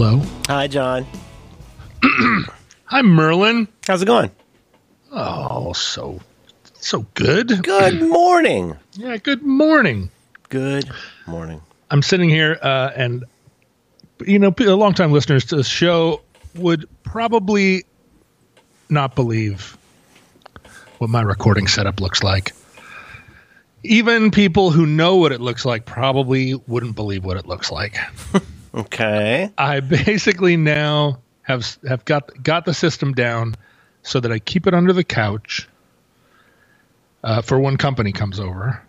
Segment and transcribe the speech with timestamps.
[0.00, 0.22] Hello.
[0.46, 1.04] Hi, John.
[2.84, 3.66] Hi, Merlin.
[3.84, 4.30] How's it going?
[5.10, 6.20] Oh, so
[6.74, 7.64] so good.
[7.64, 8.76] Good morning.
[8.92, 10.08] Yeah, good morning.
[10.50, 10.88] Good
[11.26, 11.60] morning.
[11.90, 13.24] I'm sitting here, uh, and
[14.24, 16.20] you know, a long-time listeners to the show
[16.54, 17.82] would probably
[18.88, 19.76] not believe
[20.98, 22.52] what my recording setup looks like.
[23.82, 27.96] Even people who know what it looks like probably wouldn't believe what it looks like.
[28.74, 29.50] Okay.
[29.58, 33.54] I basically now have have got got the system down
[34.02, 35.68] so that I keep it under the couch
[37.24, 38.82] uh, for when company comes over.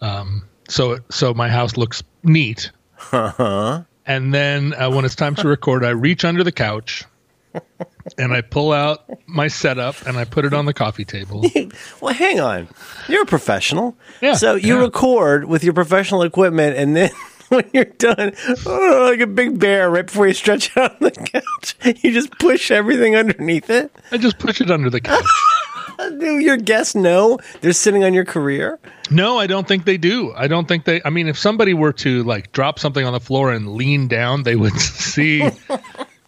[0.00, 2.70] Um, so so my house looks neat.
[3.12, 3.82] Uh-huh.
[4.06, 7.04] And then uh, when it's time to record, I reach under the couch
[8.18, 11.44] and I pull out my setup and I put it on the coffee table.
[12.00, 12.68] Well, hang on.
[13.08, 13.96] You're a professional.
[14.22, 14.82] Yeah, So you yeah.
[14.82, 17.10] record with your professional equipment, and then
[17.56, 18.32] when you're done,
[18.66, 22.30] oh, like a big bear, right before you stretch out on the couch, you just
[22.38, 23.90] push everything underneath it.
[24.12, 25.24] I just push it under the couch.
[26.18, 28.78] Do your guests know they're sitting on your career?
[29.10, 30.32] No, I don't think they do.
[30.34, 31.02] I don't think they.
[31.04, 34.44] I mean, if somebody were to like drop something on the floor and lean down,
[34.44, 35.46] they would see,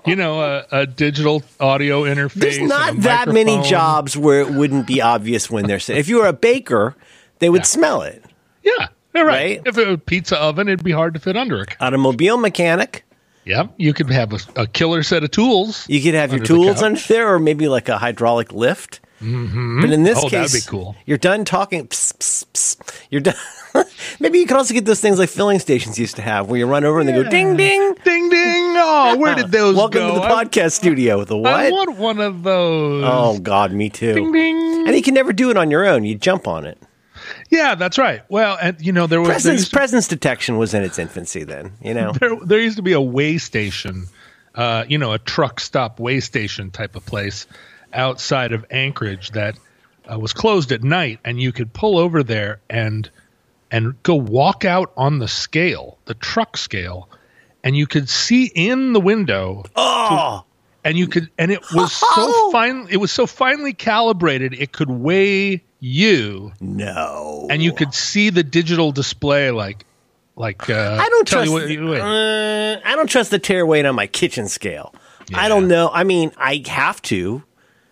[0.05, 2.35] you know, a, a digital audio interface.
[2.35, 6.01] There's not that many jobs where it wouldn't be obvious when they're sitting.
[6.01, 6.95] If you were a baker,
[7.39, 7.67] they would Yeah.
[7.67, 8.23] smell it.
[8.63, 9.25] Yeah, right.
[9.25, 9.63] Right?
[9.65, 11.77] If it was a pizza oven, it'd be hard to fit under it.
[11.81, 13.05] Automobile mechanic,
[13.45, 15.87] Yeah, you could have a, a killer set of tools.
[15.89, 16.83] you could have your the tools couch.
[16.85, 19.01] under there, or maybe like a hydraulic lift.
[19.21, 19.81] Mm-hmm.
[19.81, 20.97] But in this Oh, that'd case, be cool.
[21.07, 21.87] You're done talking.
[21.87, 23.01] Psst, psst, psst.
[23.09, 23.37] You're done.
[24.21, 26.67] maybe you could also get those things like filling stations used to have, where you
[26.67, 27.95] run over and they go ding ding.
[28.05, 28.75] Ding ding!
[28.85, 30.15] Oh, where did those Welcome go?
[30.15, 31.53] to the I- podcast studio with a what?
[31.53, 33.05] I want one of those.
[33.07, 34.13] Oh God, me too.
[34.15, 34.87] Ding ding!
[34.89, 36.05] And you can never do it on your own.
[36.05, 36.79] You jump on it.
[37.51, 38.23] Yeah, that's right.
[38.29, 41.45] Well, and you know there was Presence used, to, presence detection was in its infancy
[41.45, 41.73] then.
[41.83, 42.13] You know.
[42.13, 44.07] there, there used to be a way station,
[44.55, 47.47] uh, you know, a truck stop way station type of place
[47.93, 49.59] outside of Anchorage that
[50.11, 53.11] uh, was closed at night, and you could pull over there and
[53.71, 57.09] and go walk out on the scale, the truck scale,
[57.65, 60.45] and you could see in the window oh.
[60.85, 64.91] and you could and it was so fine it was so finely calibrated it could
[64.91, 67.49] weigh you No.
[67.51, 69.85] and you could see the digital display like
[70.37, 71.51] like uh I don't trust.
[71.51, 74.95] what uh, I don't trust the tare weight on my kitchen scale.
[75.35, 75.91] I don't know.
[75.93, 77.43] I mean, I have to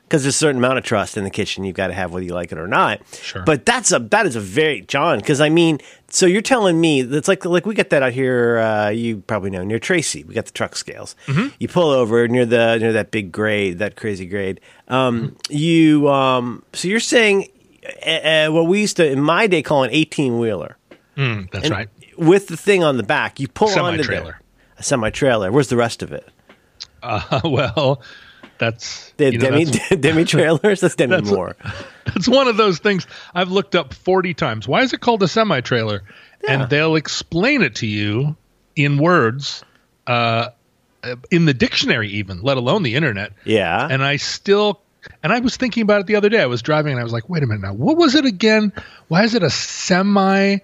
[0.05, 2.25] because there's a certain amount of trust in the kitchen you've got to have whether
[2.25, 3.01] you like it or not.
[3.15, 3.43] Sure.
[3.43, 5.78] But that's a that is a very John because I mean,
[6.09, 8.59] so you're telling me that's like like we get that out here.
[8.59, 10.22] Uh, you probably know near Tracy.
[10.25, 11.17] We got the truck scales.
[11.27, 11.49] Mm-hmm.
[11.59, 14.61] You pull over near the near that big grade, that crazy grade.
[14.89, 17.49] Um, You um, so you're saying
[18.06, 20.77] uh, what we used to in my day call an 18 wheeler
[21.17, 23.41] Mm, that's right with the thing on the back.
[23.41, 24.25] You pull onto Semi-trailer.
[24.25, 24.41] there.
[24.78, 25.51] A semi trailer.
[25.53, 26.27] Where's the rest of it?
[27.03, 28.01] uh, well
[28.59, 30.81] that's The you know, demi that's, demi trailers.
[30.81, 31.56] That's demi That's- more.
[32.06, 35.28] that's one of those things i've looked up 40 times why is it called a
[35.28, 36.03] semi trailer
[36.45, 36.53] Yeah.
[36.62, 38.37] and they'll explain it to you
[38.77, 39.62] in words
[40.07, 40.49] uh
[41.31, 43.87] in the dictionary even let alone the internet Yeah.
[43.91, 44.81] and I still
[45.22, 46.41] and I was thinking about it the other day.
[46.43, 48.72] I was driving and I was like, wait a minute now, what was it again?
[49.09, 50.59] Why is it a semi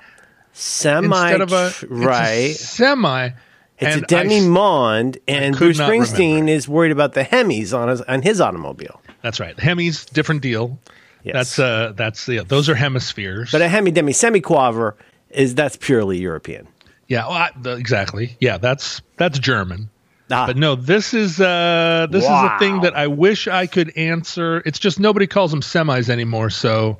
[0.53, 2.55] semi instead of a it's a right.
[2.55, 3.31] semi?
[3.79, 6.53] It's And a demi monde, and Bruce Springsteen remember.
[6.53, 9.03] is worried about the Hemis on his on his automobile.
[9.23, 9.55] that's right.
[9.57, 10.79] Hemis, different deal.
[11.25, 11.35] Yes.
[11.35, 13.51] That's uh that's yeah, those are hemispheres.
[13.53, 14.97] But a Hemi demi semi quaver
[15.29, 16.69] is that's purely European.
[17.09, 18.37] yeah, well, I, the, exactly.
[18.41, 19.91] Yeah, that's that's German.
[20.31, 23.97] Ah, But no, this is uh this is a thing that I wish I could
[23.97, 24.63] answer.
[24.67, 26.99] It's just nobody calls them semis anymore, so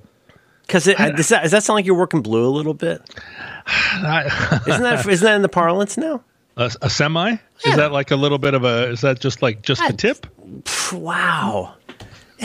[0.67, 3.03] because it, does, that, does that sound like you're working blue a little bit?
[3.67, 6.23] I, Isn't that isn't that in the parlance now?
[6.57, 7.39] a, a semi Yeah.
[7.67, 10.27] is that like a little bit of a is that just like just the tip?
[10.93, 11.75] Wow.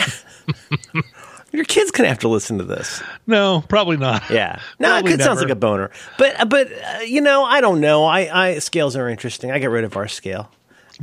[1.53, 3.03] Your kids gonna have to listen to this.
[3.28, 4.30] No, probably not.
[4.30, 5.92] Yeah, no, it sounds like a boner.
[6.18, 8.06] But but uh, you know, I don't know.
[8.06, 9.51] I, I scales are interesting.
[9.51, 10.50] I get rid of our scale.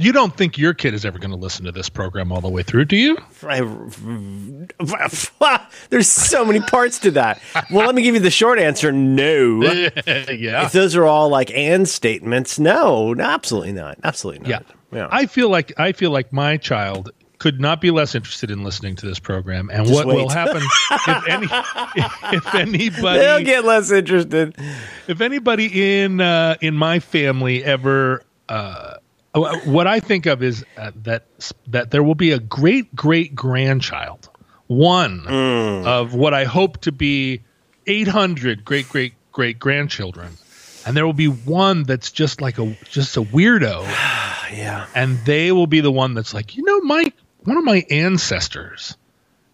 [0.00, 2.48] You don't think your kid is ever going to listen to this program all the
[2.48, 3.18] way through, do you?
[3.42, 3.60] I-
[5.90, 7.42] There's so many parts to that.
[7.70, 9.62] Well, let me give you the short answer: no.
[10.06, 10.64] yeah.
[10.66, 14.64] If those are all like and statements, no, no, absolutely not, absolutely not.
[14.92, 15.08] Yeah.
[15.10, 18.96] I feel like I feel like my child could not be less interested in listening
[18.96, 19.70] to this program.
[19.72, 20.16] And what wait.
[20.16, 21.46] will happen if any
[22.36, 24.56] if anybody They'll get less interested.
[25.08, 28.94] if anybody in uh, in my family ever uh,
[29.34, 31.24] what I think of is uh, that
[31.68, 34.28] that there will be a great great grandchild,
[34.66, 35.86] one Mm.
[35.86, 37.42] of what I hope to be
[37.86, 40.36] 800 great great great grandchildren,
[40.86, 43.82] and there will be one that's just like a just a weirdo
[44.52, 44.86] yeah.
[44.94, 47.14] and they will be the one that's like, you know, Mike,
[47.44, 48.96] one of my ancestors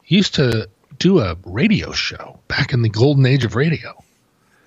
[0.07, 0.69] used to
[0.99, 3.93] do a radio show back in the golden age of radio.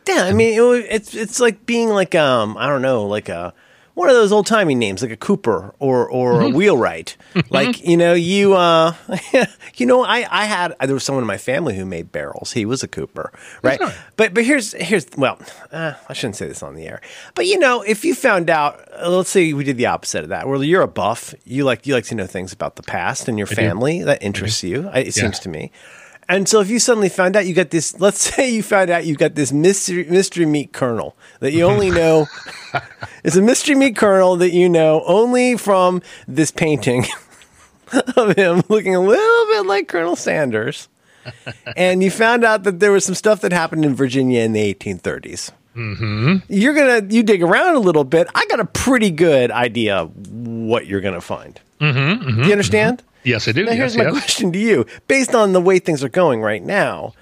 [0.08, 3.54] Yeah, I mean, it, it's it's like being like um, I don't know, like a
[3.98, 7.18] one of those old timey names, like a Cooper or or a wheelwright.
[7.50, 8.94] like you know, you uh,
[9.76, 12.54] you know, I I had there was someone in my family who made barrels.
[12.54, 13.32] He was a Cooper,
[13.64, 13.80] right?
[14.16, 15.40] But but here's here's well,
[15.72, 17.02] uh, I shouldn't say this on the air.
[17.34, 20.30] But you know, if you found out, uh, let's say we did the opposite of
[20.30, 23.28] that, where you're a buff, you like you like to know things about the past
[23.28, 24.90] and your family that interests you.
[24.94, 25.72] I- It seems to me.
[26.30, 29.06] And so if you suddenly found out you got this, let's say you found out
[29.06, 32.28] you got this mystery, mystery meat colonel that you only know,
[33.24, 37.06] it's a mystery meat colonel that you know only from this painting
[38.16, 40.90] of him looking a little bit like Colonel Sanders.
[41.76, 44.74] and you found out that there was some stuff that happened in Virginia in the
[44.74, 45.52] 1830s.
[45.76, 46.38] Mm-hmm.
[46.50, 48.28] You're gonna you dig around a little bit.
[48.34, 51.60] I got a pretty good idea what you're gonna find.
[51.80, 53.04] Mm-hmm, Do you understand?
[53.24, 53.66] Yes, I do.
[53.66, 54.86] Now, yes, here's my question to you.
[55.08, 57.14] Based on the way things are going right now,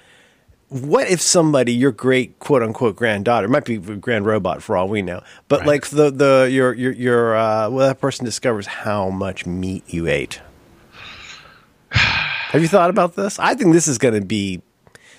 [0.68, 4.88] what if somebody, your great quote unquote granddaughter, might be a grand robot for all
[4.88, 5.68] we know, but Right.
[5.68, 10.06] like the, the your your your uh, well, that person discovers how much meat you
[10.08, 10.40] ate.
[11.90, 13.38] Have you thought about this?
[13.38, 14.56] I think this is going to be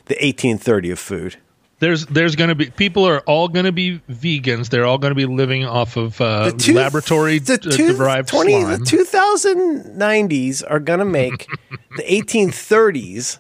[0.06, 1.38] the 1830 of food.
[1.80, 4.70] There's there's going to be people are all going to be vegans.
[4.70, 8.30] They're all going to be living off of uh, two- laboratory the d- two- derived
[8.30, 8.80] 20 slime.
[8.80, 11.48] The 2090s are going to make
[11.98, 13.38] the 1830s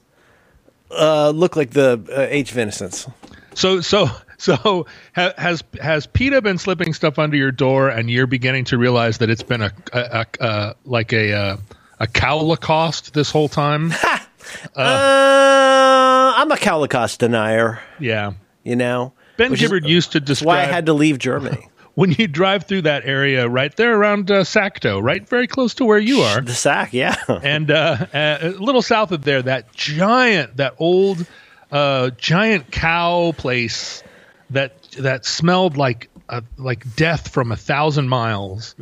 [0.91, 3.07] uh, look like the uh, age of innocence.
[3.55, 4.07] So so
[4.37, 4.85] so
[5.15, 9.17] ha, has has PETA been slipping stuff under your door, and you're beginning to realize
[9.17, 11.57] that it's been a, a, a, a like a uh,
[11.99, 13.91] a cowlacost this whole time?
[14.75, 18.33] Uh, I'm a Holocaust denier, yeah.
[18.63, 19.13] you know.
[19.37, 21.69] Ben Which is Gibbard used to That's why I had to leave Germany.
[21.97, 25.83] when you drive through that area right there around uh, Sacto, right very close to
[25.83, 26.41] where you are.
[26.41, 27.15] the sack, yeah.
[27.27, 31.25] and uh, uh, a little south of there, that giant, that old,
[31.71, 34.03] uh, giant cow place
[34.51, 38.75] that that smelled like uh, like death from a thousand miles,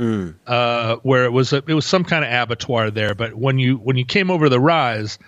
[0.48, 3.16] uh, where it was a, it was some kind of abattoir there.
[3.16, 5.20] But when you when you came over the rise,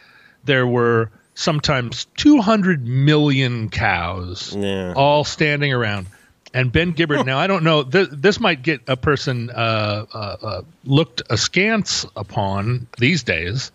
[0.47, 4.93] there were sometimes two hundred million cows, Yeah.
[4.95, 6.07] all standing around.
[6.53, 7.25] And Ben Gibbard.
[7.25, 7.83] Now I don't know.
[7.83, 13.71] Th- this might get a person uh, uh, uh, looked askance upon these days,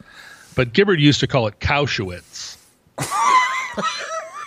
[0.57, 2.57] but Gibbard used to call it Cowschwitz.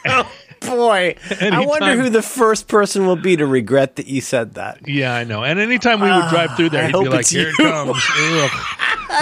[0.67, 4.87] Boy, I wonder who the first person will be to regret that you said that.
[4.87, 5.43] Yeah, I know.
[5.43, 8.03] And anytime we would drive through there, I he'd be like, "Here you." it comes."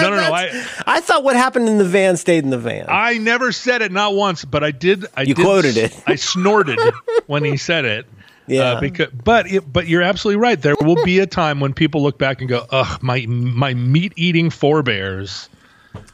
[0.01, 0.33] No, no, no.
[0.33, 2.85] I I thought what happened in the van stayed in the van.
[2.87, 5.05] I never said it, not once, but I did.
[5.15, 5.95] I You did, quoted it.
[6.07, 6.79] I snorted
[7.27, 8.07] when he said it.
[8.47, 8.61] Yeah.
[8.63, 10.59] Uh, because, but it, but you're absolutely right.
[10.59, 14.13] There will be a time when people look back and go, "Ugh, my my meat
[14.15, 15.47] eating forebears,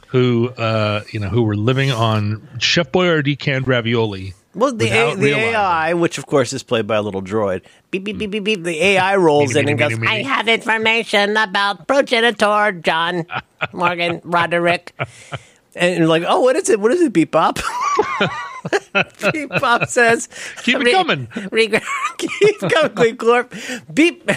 [0.08, 5.14] who uh, you know, who were living on Chef Boyardee canned ravioli." Well, the, A,
[5.14, 5.34] the.
[5.34, 8.62] AI, which of course is played by a little droid, beep, beep, beep, beep, beep,
[8.64, 13.26] the AI rolls in and goes, I have information about progenitor John
[13.72, 14.92] Morgan Roderick.
[15.76, 16.80] And you're like, oh, what is it?
[16.80, 17.60] What is it, Beep Bop?
[19.32, 20.28] Beep Bop says,
[20.62, 21.28] Keep it coming.
[21.50, 21.80] Re-
[22.18, 23.54] keep coming, Corp.
[23.94, 24.28] Beep,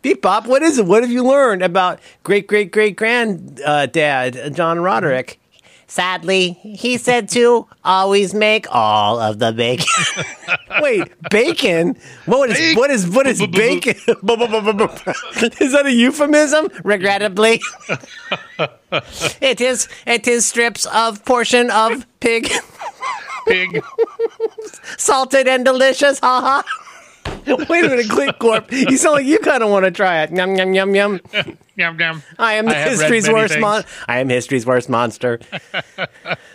[0.00, 0.86] Beep Bop, what is it?
[0.86, 5.39] What have you learned about great, great, great granddad uh, John Roderick?
[5.90, 9.86] Sadly, he said to always make all of the bacon.
[10.80, 11.96] Wait, bacon?
[12.26, 13.94] What is Bake- what is what is bacon?
[14.06, 16.68] is that a euphemism?
[16.84, 17.60] Regrettably,
[19.40, 19.88] it is.
[20.06, 22.48] It is strips of portion of pig,
[23.48, 23.82] Pig.
[24.96, 26.20] salted and delicious.
[26.20, 26.62] Ha ha.
[27.68, 28.70] Wait a minute, Click Corp.
[28.72, 30.30] You sound like you kind of want to try it.
[30.30, 31.20] Yum yum yum yum.
[31.76, 32.22] Yum, yum.
[32.38, 33.62] I am read history's worst things.
[33.62, 35.40] mon- I am history's worst monster.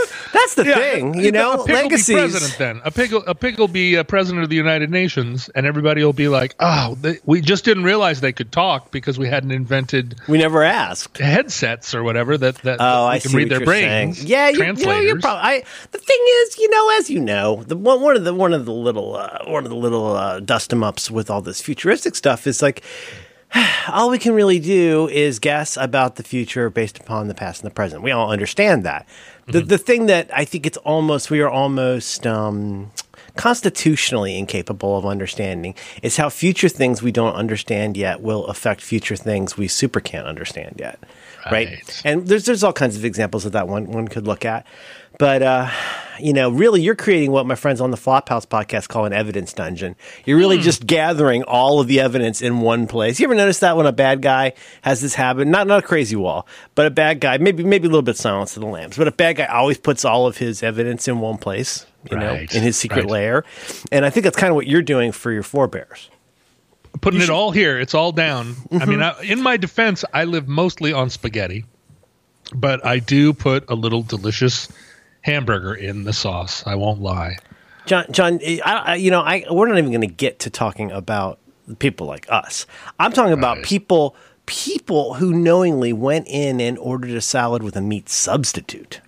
[0.32, 1.52] That's the thing, you know.
[1.52, 2.14] a pig will be Legacies.
[2.14, 2.80] president then.
[2.84, 6.12] A pig, a pig will be uh, president of the United Nations, and everybody will
[6.12, 10.16] be like, "Oh, they, we just didn't realize they could talk because we hadn't invented
[10.28, 11.18] We never asked.
[11.18, 14.28] headsets or whatever that that Oh, we I can read their brains." saying.
[14.28, 15.40] Yeah, you, you know, you're probably.
[15.42, 18.52] I, the thing is, you know, as you know, the one, one of the one
[18.52, 21.60] of the little uh, one of the little uh, dust 'em ups with all this
[21.60, 22.82] futuristic stuff is like.
[23.88, 27.70] All we can really do is guess about the future based upon the past and
[27.70, 28.02] the present.
[28.02, 29.06] We all understand that.
[29.42, 29.52] Mm-hmm.
[29.52, 32.90] The the thing that I think it's almost we are almost um,
[33.36, 39.16] constitutionally incapable of understanding is how future things we don't understand yet will affect future
[39.16, 40.98] things we super can't understand yet.
[41.46, 41.68] Right.
[41.68, 42.02] Right.
[42.04, 44.66] And there's there's all kinds of examples of that one one could look at.
[45.20, 45.70] But uh,
[46.18, 49.52] you know, really, you're creating what my friends on the Flophouse podcast call an evidence
[49.52, 49.94] dungeon.
[50.24, 50.62] You're really Hmm.
[50.62, 53.20] just gathering all of the evidence in one place.
[53.20, 55.46] You ever notice that when a bad guy has this habit?
[55.46, 58.56] Not not a crazy wall, but a bad guy, maybe maybe a little bit Silence
[58.56, 61.36] of the Lambs, but a bad guy always puts all of his evidence in one
[61.38, 61.86] place.
[62.10, 63.10] You know, in his secret right.
[63.10, 63.44] lair,
[63.92, 66.08] and I think that's kind of what you're doing for your forebears.
[67.02, 67.78] Putting it all here.
[67.78, 68.56] It's all down.
[68.72, 68.90] I Mm-hmm.
[68.90, 71.66] mean, I, in my defense, I live mostly on spaghetti,
[72.54, 74.66] but I do put a little delicious
[75.22, 76.62] hamburger in the sauce.
[76.66, 77.36] I won't lie.
[77.86, 80.90] John, John, I, I, you know, I we're not even going to get to talking
[80.90, 81.38] about
[81.78, 82.66] people like us.
[82.98, 83.64] I'm talking about Right.
[83.66, 84.14] people,
[84.46, 89.00] people who knowingly went in and ordered a salad with a meat substitute.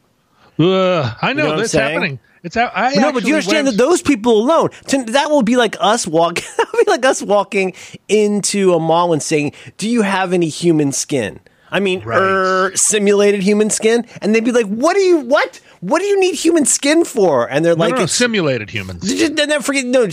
[0.58, 2.18] Ugh, I know, what I'm that's happening.
[2.42, 5.42] It's hap- I no, but you understand went- that those people alone, to, that will
[5.42, 6.44] be like us walking.
[6.72, 7.74] Be like us walking
[8.08, 11.38] into a mall and saying, "Do you have any human skin?"
[11.70, 12.18] I mean, Right.
[12.20, 15.60] er, simulated human skin, and they'd be like, "What do you what?
[15.82, 18.70] What do you need human skin for?" And they're no, like, no, no, "It's simulated
[18.70, 19.02] humans.
[19.02, 19.84] Just never forget.
[19.84, 20.06] No,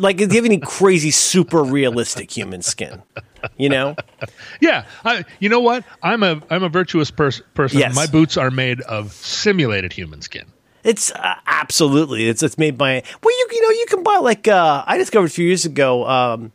[0.00, 3.02] like, do you have any crazy, super realistic human skin?
[3.56, 3.96] You know,
[4.60, 5.84] Yeah, I, you know what?
[6.02, 7.78] I'm a I'm a virtuous pers- person.
[7.78, 7.94] Yes.
[7.94, 10.46] My boots are made of simulated human skin.
[10.84, 12.26] it's uh, absolutely.
[12.28, 13.02] It's it's made by.
[13.22, 16.06] Well, you you know you can buy like uh, I discovered a few years ago.
[16.08, 16.52] Um,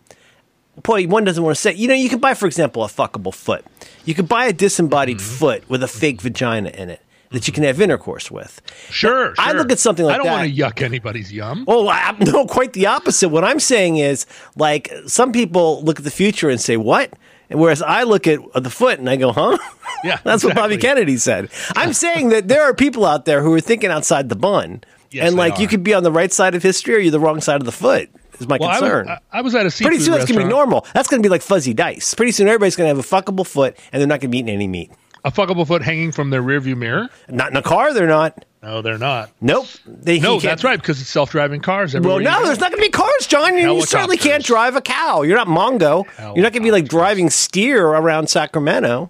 [0.83, 1.73] boy, one doesn't want to say.
[1.73, 3.63] You know, you can buy, for example, a fuckable foot.
[4.05, 5.35] You could buy a disembodied Mm-hmm.
[5.37, 7.01] foot with a fake vagina in it
[7.31, 8.61] that you can have intercourse with.
[8.89, 9.59] Sure, I sure.
[9.59, 10.21] look at something like that.
[10.21, 10.65] I don't that.
[10.67, 11.65] want to yuck anybody's yum.
[11.67, 13.29] Oh, I, no, quite the opposite.
[13.29, 17.13] What I'm saying is, like, some people look at the future and say, "What?"
[17.49, 19.57] And whereas I look at the foot and I go, "Huh?"
[20.03, 20.77] Yeah, that's what Bobby.
[20.77, 21.49] Kennedy said.
[21.75, 25.27] I'm saying that there are people out there who are thinking outside the bun, Yes,
[25.27, 27.41] and like you could be on the right side of history or you're the wrong
[27.41, 28.09] side of the foot.
[28.39, 29.05] Is my Well, I concern.
[29.07, 30.85] was, I, I was at a seafood Pretty soon that's gonna be normal.
[30.93, 32.13] That's gonna be like fuzzy dice.
[32.13, 34.67] Pretty soon everybody's gonna have a fuckable foot and they're not gonna be eating any
[34.67, 34.91] meat.
[35.25, 37.09] A fuckable foot hanging from their rearview mirror.
[37.27, 37.93] Not in a car.
[37.93, 38.45] They're not.
[38.61, 39.31] No, they're not.
[39.41, 39.65] Nope.
[39.85, 41.93] They, No, that's right because it's self-driving cars.
[41.95, 43.57] Everywhere Well, no, there's not going to be cars, John.
[43.57, 45.23] You, you certainly can't drive a cow.
[45.23, 46.05] You're not Mongo.
[46.19, 49.09] You're not going to be like driving steer around Sacramento.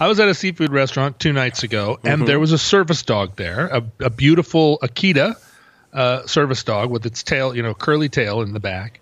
[0.00, 2.06] I was at a seafood restaurant two nights ago, Mm-hmm.
[2.08, 5.34] and there was a service dog there, a, a beautiful Akita
[5.92, 9.00] uh, service dog with its tail, you know, curly tail in the back.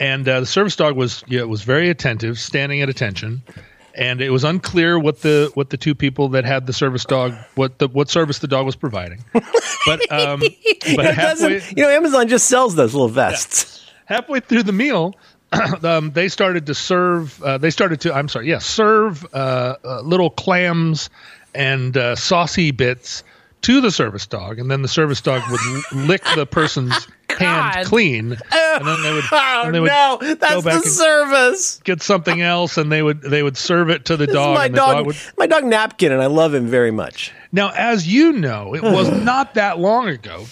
[0.00, 3.42] And uh, the service dog was yeah, was very attentive, standing at attention.
[3.96, 7.34] And it was unclear what the what the two people that had the service dog
[7.54, 9.24] what the what service the dog was providing.
[9.32, 9.40] But
[10.12, 10.50] um, but
[10.82, 13.88] It doesn't- halfway you know, Amazon just sells those little vests.
[14.06, 15.14] halfway through the meal,
[15.84, 17.40] um, they started to serve.
[17.42, 18.12] Uh, they started to.
[18.14, 18.48] I'm sorry.
[18.48, 21.08] Yeah, serve uh, uh, little clams
[21.54, 23.22] and uh, saucy bits
[23.64, 25.60] to the service dog, and then the service dog would
[26.06, 27.06] lick the person's
[27.38, 29.24] hand clean, and then they would.
[29.32, 31.80] Oh they would no, go that's the back and service.
[31.84, 34.54] get something else, and they would they would serve it to the This dog.
[34.56, 37.32] my and the dog, dog would, my dog Napkin, and I love him very much.
[37.52, 40.44] now, as you know, it was not that long ago.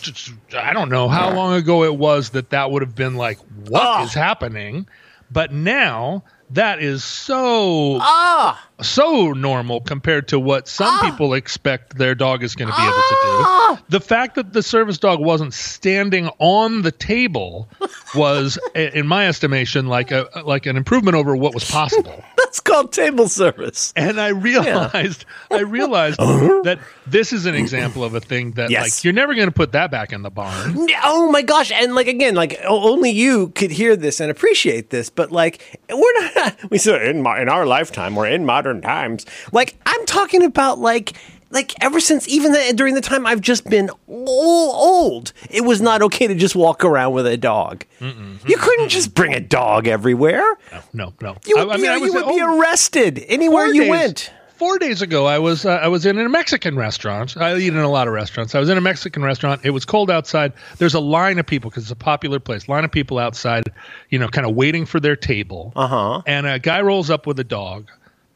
[0.57, 3.39] I don't know how long ago it was that that would have been like,
[3.69, 4.21] what is Ah.
[4.21, 4.87] happening?
[5.31, 12.15] But now that is so Ah, so normal compared to what some people expect their
[12.15, 13.77] dog is going to be able to Ah.
[13.79, 13.85] do.
[13.89, 17.69] The fact that the service dog wasn't standing on the table
[18.15, 22.23] was, in my estimation, like a like an improvement over what was possible.
[22.37, 23.93] that's called table service.
[23.97, 26.19] And I realized, I realized
[26.65, 28.83] that this is an example of a thing that, Yes.
[28.83, 30.89] like, you're never going to put that back in the barn.
[31.05, 31.71] Oh my gosh!
[31.73, 36.13] And like again, like only you could hear this and appreciate this, but like we're
[36.35, 36.71] not.
[36.71, 39.27] We said in my, in our lifetime or in modern times.
[39.53, 41.13] Like I'm talking about like
[41.51, 45.81] like ever since even the, during the time I've just been o- old, it was
[45.83, 47.85] not okay to just walk around with a dog.
[48.01, 50.57] You couldn't just bring a dog everywhere.
[50.95, 51.37] No, no.
[51.47, 53.91] You would, I mean, you, I was you would be oh, arrested anywhere you days-
[53.91, 54.33] went.
[54.57, 57.37] Four days ago, I was uh, I was in a Mexican restaurant.
[57.37, 58.55] I eat in a lot of restaurants.
[58.55, 59.61] I was in a Mexican restaurant.
[59.65, 60.53] It was cold outside.
[60.79, 62.69] There's a line of people because it's a popular place.
[62.69, 63.65] Line of people outside,
[64.11, 65.73] you know, kind of waiting for their table.
[65.75, 66.23] Uh Uh-huh.
[66.27, 67.91] And a guy rolls up with a dog,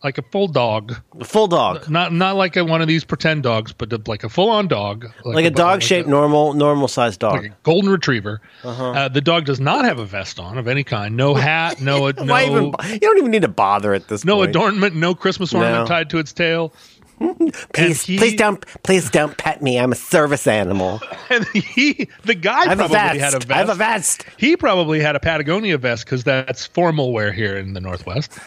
[0.04, 1.88] like a full dog, Full dog.
[1.90, 4.68] not not like a, one of these pretend dogs, but a, like a full on
[4.68, 7.42] dog, Like a dog shaped normal normal sized dog.
[7.42, 8.40] like a golden retriever.
[8.62, 8.90] Uh-huh.
[8.92, 11.16] Uh, the dog does not have a vest on of any kind.
[11.16, 11.80] No hat.
[11.86, 14.50] No Why even, no you don't even need to bother at this no point.
[14.50, 14.94] adornment.
[14.94, 15.86] No Christmas ornament No.
[15.86, 16.72] tied to its tail.
[17.72, 19.78] Please, he- please don't, please don't pet me.
[19.78, 21.00] I'm a service animal.
[21.30, 23.18] And he, the guy a probably vest.
[23.20, 23.50] had a vest.
[23.50, 24.24] I have a vest.
[24.36, 28.38] He probably had a Patagonia vest because that's formal wear here in the Northwest.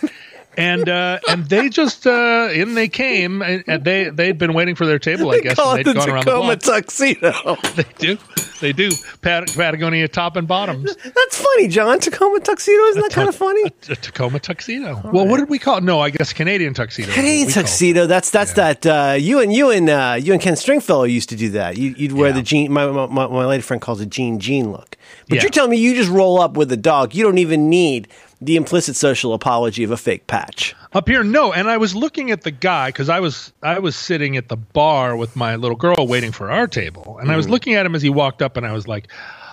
[0.60, 4.86] And uh, and they just uh, in they came, and, they they'd been waiting for
[4.86, 5.56] their table, I guess.
[5.56, 6.86] Call and they'd the gone around the Tacoma block.
[6.86, 7.34] tuxedo.
[7.80, 8.18] They do,
[8.62, 8.92] they do.
[9.22, 12.00] Pat- Patagonia top and bottoms, That's funny, John.
[12.00, 12.82] Tacoma tuxedo.
[12.84, 13.64] Isn't that kind of funny?
[13.90, 15.00] a Tacoma tuxedo.
[15.14, 15.78] well, what did we call?
[15.78, 15.84] it?
[15.84, 17.12] No, I guess Canadian tuxedo.
[17.14, 17.54] Canadian it.
[17.54, 18.06] tuxedo.
[18.06, 18.86] That's that's that.
[18.86, 21.78] Uh, you and you and uh, you and Ken Stringfellow used to do that.
[21.78, 22.36] You, you'd wear Yeah.
[22.36, 22.72] the jean.
[22.74, 24.98] My, my my my lady friend calls it jean jean look.
[25.30, 25.42] But Yeah.
[25.44, 27.16] you're telling me you just roll up with a dog.
[27.16, 28.08] You don't even need
[28.42, 30.76] the implicit social apology of a fake patch.
[30.94, 31.52] Up here, no.
[31.52, 34.58] And I was looking at the guy because I was I was sitting at the
[34.58, 37.96] bar with my little girl waiting for our table, and I was looking at him
[37.96, 39.08] as he walked up, and I was like,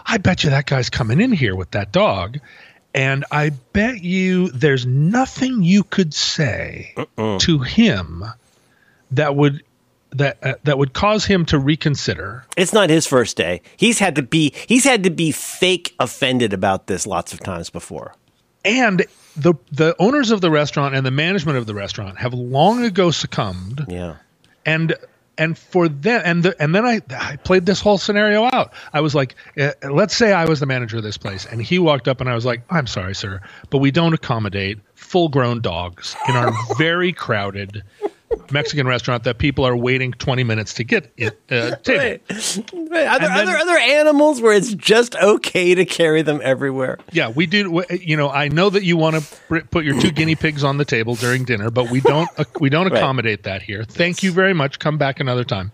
[0.06, 2.38] I bet you that guy's coming in here with that dog.
[2.94, 8.24] And I bet you there's nothing you could say to him
[9.10, 9.62] that would
[10.12, 12.46] that uh, that would cause him to reconsider.
[12.56, 13.60] It's not his first day.
[13.76, 17.68] He's had to be he's had to be fake offended about this lots of times
[17.68, 18.14] before.
[18.66, 19.06] And
[19.36, 23.10] the the owners of the restaurant and the management of the restaurant have long ago
[23.10, 24.16] succumbed Yeah.
[24.64, 24.94] and
[25.38, 28.72] and for them and the, and then I I played this whole scenario out.
[28.94, 31.78] I was like, uh, let's say I was the manager of this place, and he
[31.78, 35.60] walked up and I was like, I'm sorry, sir, but we don't accommodate full grown
[35.60, 37.82] dogs in our very crowded
[38.50, 42.18] Mexican restaurant that people are waiting 20 minutes to get it uh, table.
[42.28, 45.84] Wait, wait, are, there, And are then- there other animals where it's just okay to
[45.84, 46.98] carry them everywhere?
[47.12, 47.82] Yeah, we do.
[47.90, 50.84] You know, I know that you want to put your two guinea pigs on the
[50.84, 52.28] table during dinner, but we don't.
[52.38, 52.96] uh, We don't Right.
[52.98, 53.84] accommodate that here.
[53.84, 54.78] Thank you very much.
[54.78, 55.72] Come back another time.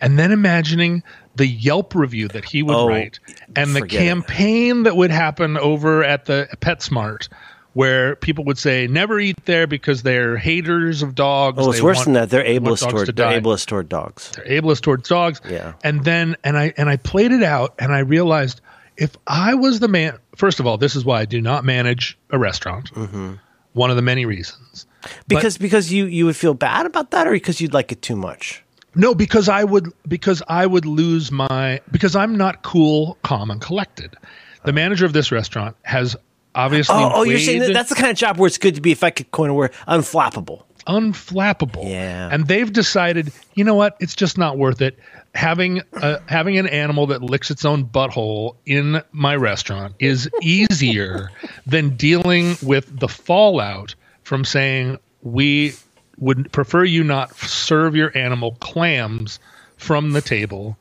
[0.00, 1.02] And then imagining
[1.36, 3.18] the Yelp review that he would Oh, write,
[3.56, 4.04] and the forget it.
[4.04, 7.28] campaign that would happen over at the PetSmart,
[7.74, 11.84] where people would say, "Never eat there because they're haters of dogs." Oh, it's They
[11.84, 12.30] worse want- than that.
[12.30, 14.32] They're ableist dogs toward to they're ableist toward dogs.
[14.48, 15.40] ableist towards dogs.
[15.48, 15.74] Yeah.
[15.84, 18.60] And then and I and I played it out and I realized
[18.96, 22.16] if I was the man first of all, this is why I do not manage
[22.30, 22.92] a restaurant.
[22.94, 23.34] Mm-hmm.
[23.74, 24.86] One of the many reasons.
[25.28, 28.16] Because because you you would feel bad about that, or because you'd like it too
[28.16, 28.62] much.
[28.94, 33.60] No, because I would because I would lose my because I'm not cool, calm, and
[33.60, 34.16] collected.
[34.64, 36.16] The manager of this restaurant has
[36.54, 38.80] obviously Oh, oh, you're saying that that's the kind of job where it's good to
[38.80, 40.62] be, if I could coin a word, unflappable.
[40.86, 41.88] unflappable.
[41.88, 42.28] Yeah.
[42.30, 43.96] And they've decided, you know what?
[44.00, 44.98] It's just not worth it.
[45.34, 51.30] Having uh, having an animal that licks its own butthole in my restaurant is easier
[51.66, 55.74] than dealing with the fallout from saying we
[56.18, 59.40] would prefer you not serve your animal clams
[59.76, 60.78] from the table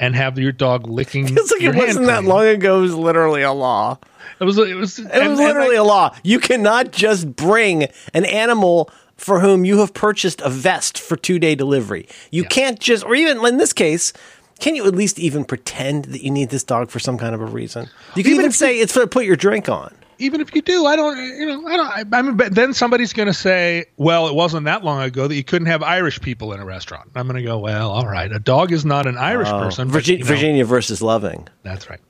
[0.00, 2.78] and have your dog licking It's like it wasn't that long ago.
[2.78, 3.98] It was literally a law.
[4.40, 6.14] It was it was It was literally a law.
[6.22, 11.38] You cannot just bring an animal for whom you have purchased a vest for two
[11.38, 12.08] day delivery.
[12.30, 14.12] You can't just, or even in this case,
[14.60, 17.40] can you at least even pretend that you need this dog for some kind of
[17.40, 17.88] a reason?
[18.14, 19.94] You can Even even, say it's for to put your drink on.
[20.18, 21.86] Even if you do, I don't, you know, I don't.
[22.14, 25.26] I, I mean, but then somebody's going to say, "Well, it wasn't that long ago
[25.28, 28.06] that you couldn't have Irish people in a restaurant." I'm going to go, "Well, all
[28.06, 31.46] right, a dog is not an Irish person." but, you know, Virginia versus Loving.
[31.62, 32.00] that's right.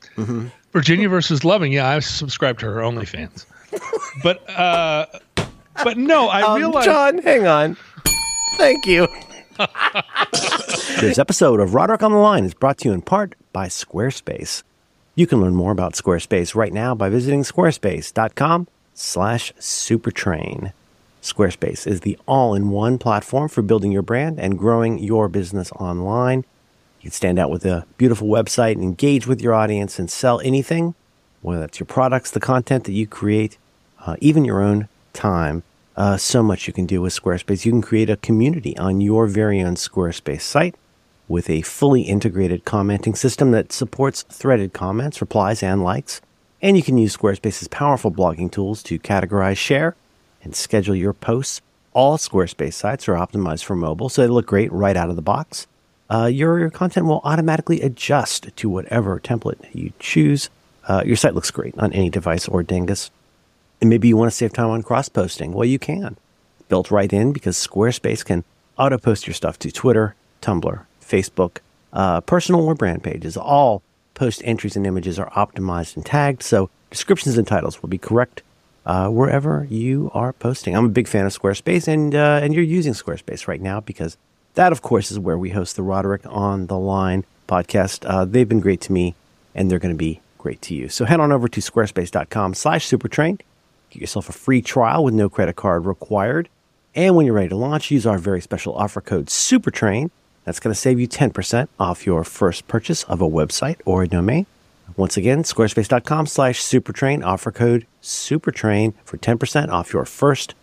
[0.73, 1.73] Virginia versus Loving.
[1.73, 3.47] Yeah, I subscribe to her OnlyFans,
[4.23, 5.07] but uh,
[5.85, 7.77] but no, I Um, realize John, hang on.
[8.57, 9.07] Thank you.
[11.01, 14.62] this episode of Roderick on the Line is brought to you in part by Squarespace.
[15.19, 20.75] You can learn more about Squarespace right now by visiting squarespace.com slash supertrain.
[21.23, 26.45] Squarespace is the all-in-one platform for building your brand and growing your business online.
[27.01, 30.39] You can stand out with a beautiful website and engage with your audience and sell
[30.41, 30.95] anything,
[31.41, 33.57] whether that's your products, the content that you create,
[34.05, 35.63] uh, even your own time.
[35.97, 37.65] Uh, so much you can do with Squarespace.
[37.65, 40.75] You can create a community on your very own Squarespace site
[41.29, 46.21] with a fully integrated commenting system that supports threaded comments, replies, and likes.
[46.62, 49.97] And you can use Squarespace's powerful blogging tools to categorize, share,
[50.43, 51.61] and schedule your posts.
[51.93, 55.23] All Squarespace sites are optimized for mobile, so they look great right out of the
[55.23, 55.67] box.
[56.09, 60.49] Uh, your, your content will automatically adjust to whatever template you choose.
[60.87, 63.11] Uh, your site looks great on any device or dingus.
[63.81, 65.53] And maybe you want to save time on cross posting.
[65.53, 66.17] Well, you can.
[66.69, 68.45] Built right in because Squarespace can
[68.79, 71.59] auto post your stuff to Twitter, Tumblr, Facebook,
[71.92, 73.37] uh, personal or brand pages.
[73.37, 73.83] All
[74.14, 78.42] post entries and images are optimized and tagged, so descriptions and titles will be correct
[78.87, 80.77] uh, wherever you are posting.
[80.77, 84.16] I'm a big fan of Squarespace, and uh, and you're using Squarespace right now because
[84.55, 88.09] that, of course, is where we host the Roderick on the Line podcast.
[88.09, 89.14] Uh, they've been great to me,
[89.55, 90.88] and they're going to be great to you.
[90.88, 93.40] So head on over to squarespace.com/supertrain.
[93.90, 96.49] Get yourself a free trial with no credit card required.
[96.95, 100.11] And when you're ready to launch, use our very special offer code SUPERTRAIN.
[100.47, 104.09] That's going to save you 10% off your first purchase of a website or a
[104.09, 104.47] domain.
[104.97, 110.55] Once again, squarespace.com slash supertrain, offer code supertrain for 10% off your first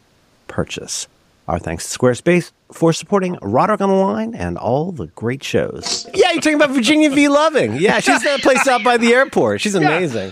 [0.48, 1.08] purchase.
[1.48, 6.08] Our thanks to Squarespace for supporting Roderick on the Line and all the great shows.
[6.14, 7.28] Yeah, you're talking about Virginia V.
[7.28, 7.74] Loving.
[7.76, 9.60] Yeah, she's that place out by the airport.
[9.60, 10.32] She's amazing.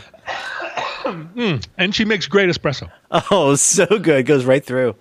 [1.04, 2.90] Hmm, and she makes great espresso.
[3.30, 4.26] Oh, so good.
[4.26, 4.96] Goes right through.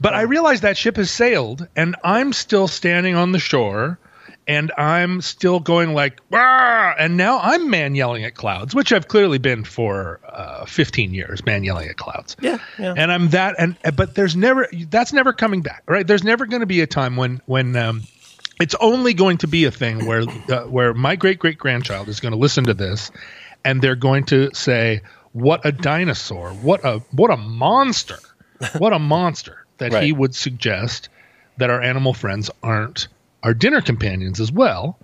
[0.00, 3.98] But I realize that ship has sailed, and I'm still standing on the shore,
[4.46, 9.08] and I'm still going like, "Wah!" and now I'm man yelling at clouds, which I've
[9.08, 12.36] clearly been for uh, 15 years, man yelling at clouds.
[12.40, 12.94] Yeah, yeah.
[12.96, 16.06] And I'm that, and but there's never that's never coming back, right?
[16.06, 18.02] There's never going to be a time when when um,
[18.60, 22.20] it's only going to be a thing where uh, where my great great grandchild is
[22.20, 23.10] going to listen to this,
[23.64, 25.02] and they're going to say,
[25.32, 26.50] "What a dinosaur!
[26.50, 28.18] What a what a monster!
[28.78, 31.08] What a monster!" That he would suggest
[31.58, 33.08] that our animal friends aren't
[33.42, 34.98] our dinner companions as well,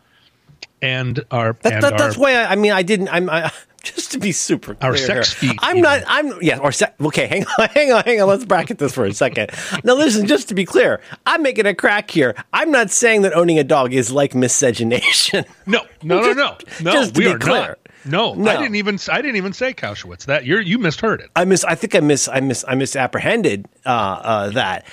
[0.83, 3.51] and our That, and that, our, that's why I, I mean I didn't I'm I,
[3.83, 5.83] just to be super clear Our sex feet, I'm even.
[5.83, 8.93] not I'm yeah or se- okay hang on hang on hang on let's bracket this
[8.95, 9.51] for a second.
[9.85, 12.35] now listen just to be clear I'm making a crack here.
[12.53, 15.45] I'm not saying that owning a dog is like miscegenation.
[15.67, 17.61] no no no no no just to we be are clear.
[17.69, 17.79] not.
[18.05, 18.51] No, No.
[18.51, 20.25] I didn't even I didn't even say Kauschwitz.
[20.27, 21.31] That you're you misheard it.
[21.37, 21.65] I miss.
[21.65, 22.29] I think I miss.
[22.29, 22.65] I miss.
[22.67, 24.87] I misapprehended uh, uh, that.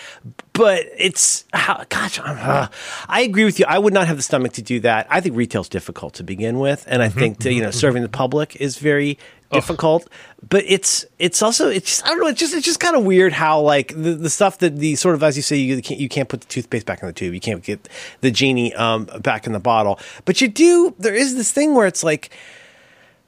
[0.54, 2.20] But it's how, gosh.
[2.20, 2.68] Uh,
[3.08, 3.66] I agree with you.
[3.68, 5.06] I would not have the stomach to do that.
[5.10, 8.10] I think retail's difficult to begin with, and I think to, you know serving the
[8.10, 9.20] public is very
[9.52, 10.10] difficult.
[10.48, 12.28] But it's it's also it's just, I don't know.
[12.28, 15.16] It's just it's just kind of weird how like the, the stuff that the sort
[15.16, 17.34] of as you say you can't you can't put the toothpaste back in the tube.
[17.34, 17.88] You can't get
[18.22, 20.00] the genie um, back in the bottle.
[20.26, 20.96] But you do.
[20.98, 22.32] There is this thing where it's like.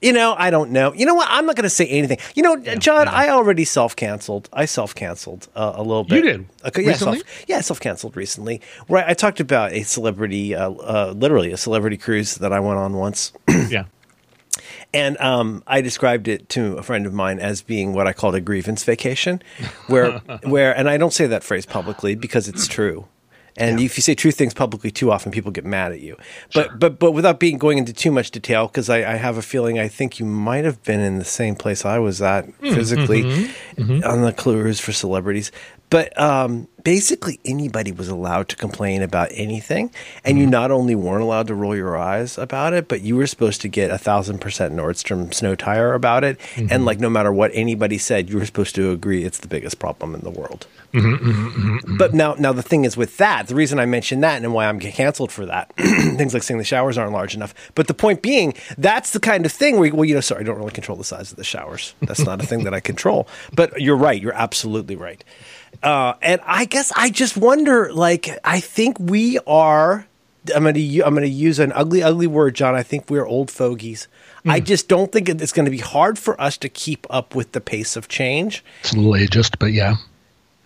[0.00, 0.94] You know, I don't know.
[0.94, 1.26] You know what?
[1.28, 2.18] I'm not going to say anything.
[2.36, 4.48] You know, John, I already self canceled.
[4.52, 6.16] I self canceled uh, a little bit.
[6.16, 6.46] You did?
[6.66, 7.18] Okay, yeah, Recently?
[7.18, 8.60] self, yeah, self canceled recently.
[8.86, 12.60] Where I, I talked about a celebrity, uh, uh, literally a celebrity cruise that I
[12.60, 13.32] went on once.
[13.68, 13.86] yeah.
[14.94, 18.36] And um, I described it to a friend of mine as being what I called
[18.36, 19.42] a grievance vacation,
[19.88, 23.06] where where and I don't say that phrase publicly because it's true.
[23.58, 26.16] And if you say true things publicly too often, people get mad at you.
[26.54, 29.42] But but but without being going into too much detail, because I, I have a
[29.42, 32.74] feeling I think you might have been in the same place I was at hmm.
[32.74, 33.82] physically mm-hmm.
[33.82, 34.08] Mm-hmm.
[34.08, 35.50] on the cruise for celebrities.
[35.90, 39.90] But um, basically, anybody was allowed to complain about anything,
[40.24, 40.50] and you mm-hmm.
[40.50, 43.68] not only weren't allowed to roll your eyes about it, but you were supposed to
[43.68, 46.38] get a thousand percent Nordstrom snow tire about it.
[46.56, 46.84] And mm-hmm.
[46.84, 50.14] like, no matter what anybody said, you were supposed to agree it's the biggest problem
[50.14, 50.66] in the world.
[50.94, 54.54] Mm-hmm, but now, now the thing is with that, the reason I mentioned that and
[54.54, 57.54] why I'm canceled for that, things like saying the showers aren't large enough.
[57.74, 60.44] But the point being, that's the kind of thing where, well, you know, sorry, I
[60.44, 61.94] don't really control the size of the showers.
[62.02, 63.28] That's not a thing that I control.
[63.54, 64.20] But you're right.
[64.20, 65.22] You're absolutely right.
[65.82, 70.06] Uh, and I guess I just wonder, like, I think we are.
[70.54, 72.74] I'm going to I'm to use an ugly, ugly word, John.
[72.74, 74.08] I think we're old fogies.
[74.46, 77.52] I just don't think it's going to be hard for us to keep up with
[77.52, 78.64] the pace of change.
[78.80, 79.96] It's a little ageist, but yeah.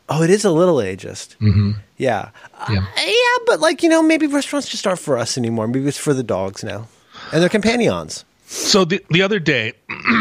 [0.09, 1.37] Oh, it is a little ageist.
[1.38, 1.73] Mm-hmm.
[1.97, 2.31] Yeah.
[2.71, 2.79] Yeah.
[2.79, 5.67] Uh, yeah, but like, you know, maybe restaurants just aren't for us anymore.
[5.67, 6.87] Maybe it's for the dogs now
[7.33, 8.25] and their companions.
[8.47, 9.73] So the the other day,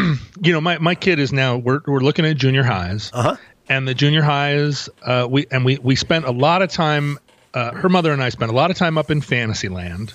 [0.41, 3.36] you know, my, my kid is now we're we're looking at junior highs, Uh-huh.
[3.72, 7.18] And the junior highs, uh, we and we we spent a lot of time.
[7.54, 10.14] Uh, her mother and I spent a lot of time up in Fantasyland.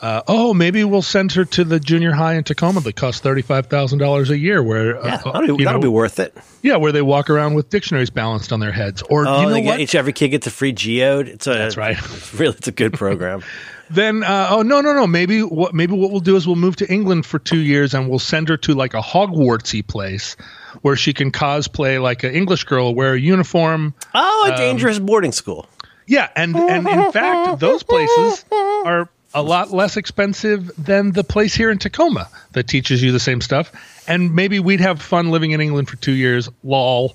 [0.00, 3.40] Uh, oh, maybe we'll send her to the junior high in Tacoma that costs thirty
[3.42, 4.62] five thousand dollars a year.
[4.62, 6.36] Where Yeah, uh, that'll, be, that'll know, be worth it.
[6.62, 9.02] yeah, where they walk around with dictionaries balanced on their heads.
[9.08, 9.80] Or Oh, you know what?
[9.80, 11.28] each every kid gets a free geode.
[11.28, 11.96] It's a, That's right.
[11.98, 13.42] It's really, it's a good program.
[13.90, 16.76] then uh, oh no no no maybe what maybe what we'll do is we'll move
[16.76, 20.36] to England for two years and we'll send her to like a Hogwartsy place
[20.82, 23.94] where she can cosplay like an English girl, wear a uniform.
[24.14, 25.68] Oh, a dangerous boarding school.
[26.06, 31.54] Yeah, and and in fact, those places are a lot less expensive than the place
[31.54, 33.70] here in Tacoma that teaches you the same stuff.
[34.08, 36.48] And maybe we'd have fun living in England for two years.
[36.64, 37.14] Lol.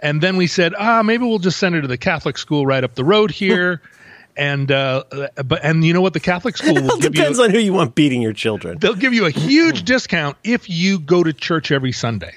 [0.00, 2.82] And then we said, ah, maybe we'll just send her to the Catholic school right
[2.84, 3.82] up the road here.
[4.36, 5.04] and uh,
[5.44, 6.12] but and you know what?
[6.12, 8.78] The Catholic school will depends on who you want beating your children.
[8.78, 12.34] they'll give you a huge discount if you go to church every Sunday.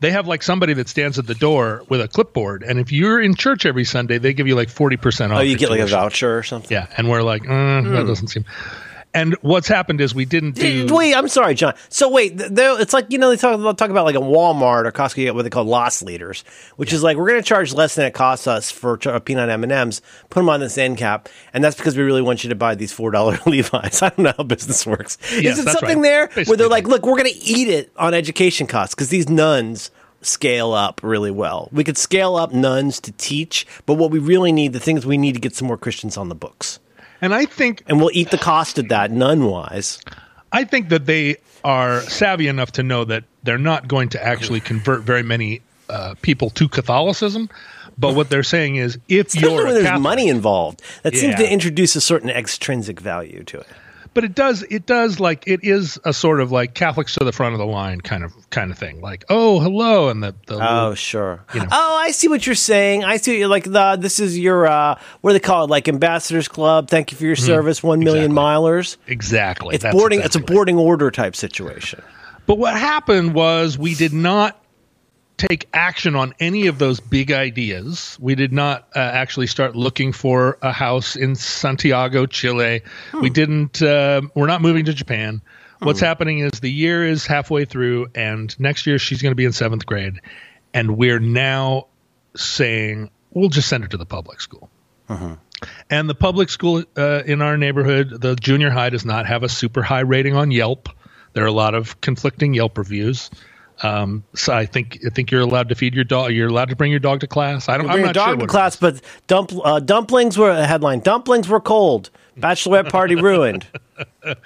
[0.00, 3.20] They have like somebody that stands at the door with a clipboard, and if you're
[3.20, 5.40] in church every Sunday, they give you like forty percent off.
[5.40, 6.74] Oh, you get like a voucher or something?
[6.74, 8.44] Yeah, and we're like, uh, that doesn't seem.
[9.12, 10.86] And what's happened is we didn't do.
[10.94, 11.74] Wait, I'm sorry, John.
[11.88, 14.92] So wait, it's like you know they talk about talk about like a Walmart or
[14.92, 16.44] Costco, what they call loss leaders,
[16.76, 19.18] which is like we're going to charge less than it costs us for ch- uh,
[19.18, 20.00] peanut M and M's.
[20.30, 22.76] Put them on this end cap, and that's because we really want you to buy
[22.76, 24.00] these four dollar Levi's.
[24.00, 25.18] I don't know how business works.
[25.32, 26.30] Yes, is it something right.
[26.34, 29.28] there where they're like, look, we're going to eat it on education costs because these
[29.28, 29.90] nuns
[30.22, 31.68] scale up really well.
[31.72, 35.18] We could scale up nuns to teach, but what we really need, the things we
[35.18, 36.78] need to get some more Christians on the books.
[37.20, 40.00] And I think And we'll eat the cost of that nun wise.
[40.52, 44.60] I think that they are savvy enough to know that they're not going to actually
[44.60, 47.48] convert very many uh, people to Catholicism.
[47.98, 51.34] But what they're saying is, if Especially you're when there's Catholic- money involved, that seems
[51.34, 53.66] to introduce a certain extrinsic value to it.
[54.14, 57.32] But it does it does like it is a sort of like Catholics to the
[57.32, 59.00] front of the line kind of kind of thing.
[59.00, 61.44] Like, oh, hello, and the, the Oh, sure.
[61.54, 61.68] you know.
[61.70, 63.04] Oh, I see what you're saying.
[63.04, 63.32] I see.
[63.32, 65.70] What you're like the this is your uh, what do they call it?
[65.70, 66.88] Like ambassadors club.
[66.88, 67.82] Thank you for your service.
[67.82, 68.42] One million Exactly.
[68.42, 68.96] milers.
[69.06, 69.74] exactly.
[69.74, 70.18] It's That's boarding.
[70.20, 72.02] exactly It's a boarding order type situation.
[72.46, 74.59] But what happened was we did not
[75.48, 78.16] take action on any of those big ideas.
[78.20, 82.82] We did not uh, actually start looking for a house in Santiago, Chile.
[83.20, 83.80] We didn't.
[83.80, 85.40] Uh, we're not moving to Japan.
[85.80, 89.46] What's happening is the year is halfway through, and next year she's going to be
[89.46, 90.20] in seventh grade,
[90.74, 91.86] and we're now
[92.36, 94.68] saying we'll just send her to the public school.
[95.88, 99.48] And the public school uh, in our neighborhood, the junior high, does not have a
[99.48, 100.90] super high rating on Yelp.
[101.32, 103.30] There are a lot of conflicting Yelp reviews.
[103.82, 106.32] Um, so I think I think you're allowed to feed your dog.
[106.32, 107.68] You're allowed to bring your dog to class.
[107.68, 107.86] I don't.
[107.86, 111.00] You bring I'm not dog sure to class, but dump, uh, dumplings were a headline.
[111.00, 112.10] Dumplings were cold.
[112.38, 113.66] Bachelorette party ruined.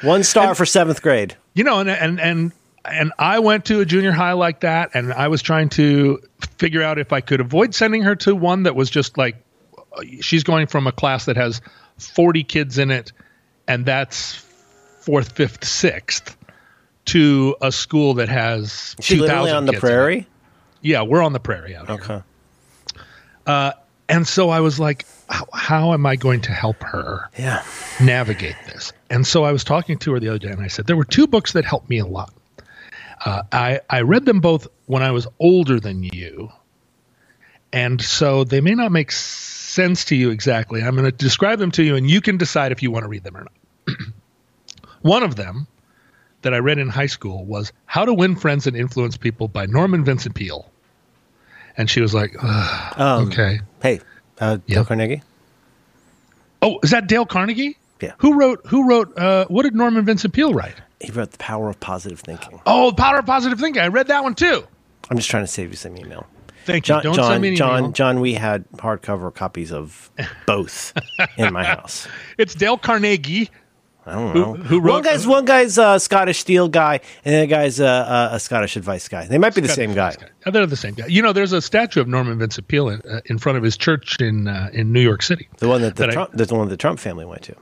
[0.03, 1.37] One star for seventh grade.
[1.55, 2.53] you know, and and and
[2.85, 6.20] and I went to a junior high like that, and I was trying to
[6.59, 9.37] figure out if I could avoid sending her to one that was just like
[10.20, 11.61] she's going from a class that has
[11.99, 13.12] 40 kids in it,
[13.68, 14.35] and that's
[15.01, 16.37] fourth, fifth, sixth,
[17.06, 19.92] to a school that has She literally 2,000 on the kids in it.
[19.92, 20.26] prairie.
[20.80, 22.22] Yeah, we're on the prairie out here.
[23.46, 23.72] Okay.
[24.08, 27.62] And so I was like, how, how am I going to help her Yeah.
[28.00, 28.92] navigate this?
[29.10, 31.04] And so I was talking to her the other day, and I said there were
[31.06, 32.32] two books that helped me a lot.
[33.24, 36.50] Uh, I I read them both when I was older than you,
[37.72, 40.82] and so they may not make sense to you exactly.
[40.82, 43.08] I'm going to describe them to you, and you can decide if you want to
[43.08, 43.46] read them or
[43.88, 43.96] not.
[45.00, 45.66] One of them
[46.44, 49.66] that I read in high school was "How to Win Friends and Influence People" by
[49.66, 50.70] Norman Vincent Peale,
[51.76, 54.00] and she was like, "Ugh, Um, "Okay." Hey,
[54.40, 54.76] uh, Yeah.
[54.76, 55.22] Dale Carnegie.
[56.62, 57.76] Oh, is that Dale Carnegie?
[58.00, 58.12] Yeah.
[58.18, 58.61] Who wrote?
[58.66, 59.16] Who wrote?
[59.18, 60.76] Uh, what did Norman Vincent Peale write?
[61.00, 62.61] He wrote The Power of Positive Thinking.
[62.66, 63.83] Oh, The Power of Positive Thinking.
[63.83, 64.64] I read that one too.
[65.11, 66.26] I'm just trying to save you some email.
[66.64, 67.02] Thank John, you.
[67.04, 67.92] Don't John, send me an John, email.
[67.92, 70.11] John, we had hardcover copies of
[70.46, 70.94] both
[71.37, 72.09] in my house.
[72.38, 73.50] It's Dale Carnegie.
[74.06, 74.54] I don't know.
[74.54, 77.84] who one wrote- guy's one guy's a Scottish steel guy, and the other guy's a,
[77.86, 79.26] a, a Scottish advice guy.
[79.26, 80.14] They might be the same guy.
[80.46, 81.06] Oh, they're the same guy.
[81.06, 83.76] You know, there's a statue of Norman Vincent Peale in, uh, in front of his
[83.76, 85.48] church in uh, in New York City.
[85.58, 87.54] The one that the That Trump, that's the one the Trump family went to.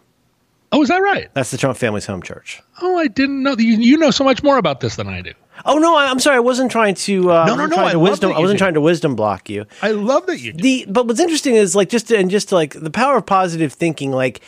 [0.75, 1.29] Oh, is that right?
[1.35, 2.63] That's the Trump family's home church.
[2.81, 3.55] Oh, I didn't know.
[3.59, 5.33] You, you know so much more about this than I do.
[5.67, 6.37] Oh no, I, I'm sorry.
[6.37, 7.31] I wasn't trying to.
[7.31, 8.33] Uh, No, no, no, I to wisdom.
[8.33, 8.65] I wasn't do.
[8.65, 9.67] trying to wisdom block you.
[9.83, 10.63] I love that you do.
[10.63, 14.13] the but what's interesting is like just and just like the power of positive thinking
[14.13, 14.41] like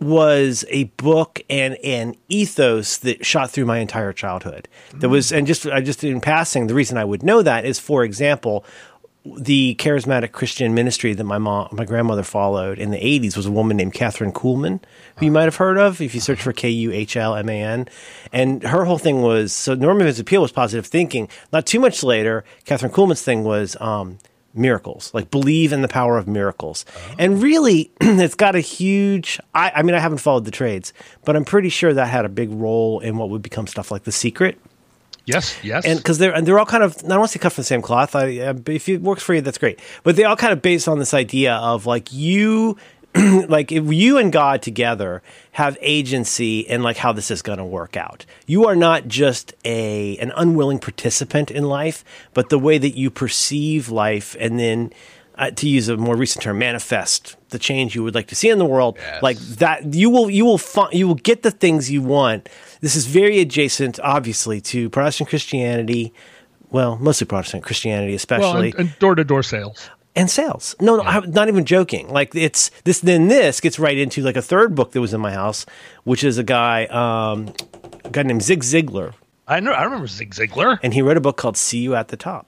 [0.00, 4.68] was a book and an ethos that shot through my entire childhood.
[4.94, 7.78] There was and just I just in passing the reason I would know that is
[7.78, 8.64] for example
[9.24, 13.50] the charismatic Christian ministry that my mom, my grandmother followed in the 80s was a
[13.50, 14.80] woman named Kathryn Kuhlman,
[15.16, 17.48] who you might have heard of if you search for K U H L M
[17.50, 17.88] A N.
[18.32, 21.28] And her whole thing was so Norman Vincent Peale was positive thinking.
[21.52, 24.18] Not too much later, Kathryn Kuhlman's thing was um,
[24.54, 26.84] miracles, like believe in the power of miracles.
[27.18, 30.92] And really, it's got a huge, I, I mean, I haven't followed the trades,
[31.24, 34.04] but I'm pretty sure that had a big role in what would become stuff like
[34.04, 34.58] The Secret
[35.26, 35.84] Yes, yes.
[35.84, 37.66] and because they're and they're all kind of not want to say cut from the
[37.66, 38.14] same cloth.
[38.14, 38.26] I,
[38.66, 39.78] if it works for you, that's great.
[40.02, 42.76] But they all kind of based on this idea of like you,
[43.48, 47.64] like if you and God together have agency in like how this is going to
[47.64, 48.24] work out.
[48.46, 53.10] You are not just a an unwilling participant in life, but the way that you
[53.10, 54.92] perceive life, and then.
[55.36, 58.50] Uh, to use a more recent term, manifest the change you would like to see
[58.50, 59.22] in the world, Yes.
[59.22, 59.94] like that.
[59.94, 62.50] You will, you will, fi- you will get the things you want.
[62.82, 66.12] This is very adjacent, obviously, to Protestant Christianity.
[66.70, 69.88] Well, mostly Protestant Christianity, well, especially, and, and door-to-door sales.
[70.16, 70.74] And sales.
[70.80, 72.08] No, no, I'm not even joking.
[72.08, 73.00] Like it's this.
[73.00, 75.66] Then this gets right into like a third book that was in my house,
[76.04, 77.52] which is a guy, um,
[78.04, 79.14] a guy named Zig Ziglar,
[79.50, 79.72] I know.
[79.72, 80.78] I remember Zig Ziglar.
[80.80, 82.46] and he wrote a book called "See You at the Top."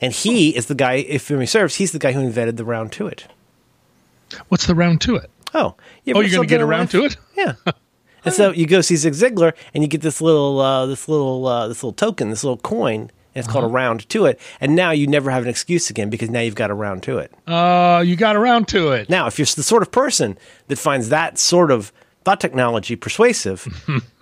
[0.00, 0.94] And he is the guy.
[0.94, 3.26] If memory serves, he's the guy who invented the round to it.
[4.48, 5.30] What's the round to it?
[5.54, 6.90] Oh, you oh, you're going to get around life?
[6.92, 7.16] to it?
[7.36, 7.54] Yeah.
[8.24, 11.46] And so you go see Zig Ziglar, and you get this little, uh, this little,
[11.46, 13.70] uh, this little token, this little coin, it's called Uh-huh.
[13.70, 14.40] a round to it.
[14.60, 17.18] And now you never have an excuse again because now you've got a round to
[17.18, 17.32] it.
[17.46, 19.08] Uh, you got around to it.
[19.08, 20.36] Now, if you're the sort of person
[20.68, 21.92] that finds that sort of
[22.24, 23.66] thought technology persuasive,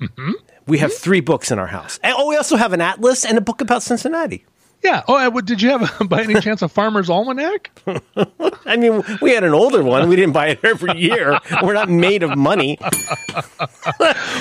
[0.67, 1.99] we have three books in our house.
[2.03, 4.45] And, oh, we also have an atlas and a book about Cincinnati.
[4.85, 5.03] Yeah.
[5.09, 7.71] Oh, did you have by any chance a Farmer's Almanac?
[8.67, 10.09] I mean, we had an older one.
[10.09, 11.41] We didn't buy it every year.
[11.63, 12.79] We're not made of money.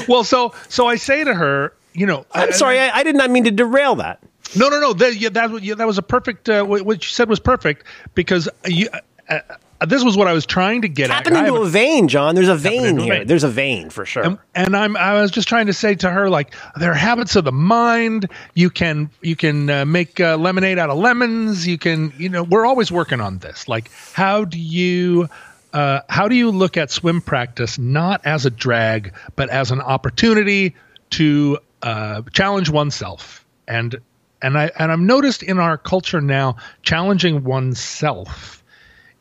[0.07, 3.15] Well, so so I say to her, you know, I'm I- sorry, I, I did
[3.15, 4.21] not mean to derail that.
[4.55, 4.93] No, no, no.
[4.93, 6.49] That, yeah, that, yeah, that was a perfect.
[6.49, 8.99] Uh, what you said was perfect because you, uh,
[9.81, 11.11] uh, this was what I was trying to get.
[11.11, 12.35] I into a vein, John.
[12.35, 13.13] There's a vein into a here.
[13.15, 13.27] vein.
[13.27, 14.23] There's a vein for sure.
[14.23, 17.35] and, and I'm I was just trying to say to her like there are habits
[17.35, 18.29] of the mind.
[18.53, 21.67] You can you can uh, make uh, lemonade out of lemons.
[21.67, 23.67] You can you know we're always working on this.
[23.67, 25.27] Like how do you
[25.73, 29.81] uh, how do you look at swim practice not as a drag but as an
[29.81, 30.73] opportunity
[31.11, 33.99] to uh, challenge oneself and
[34.45, 38.63] and I and I've noticed in our culture now challenging oneself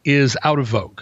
[0.05, 1.01] is out of vogue.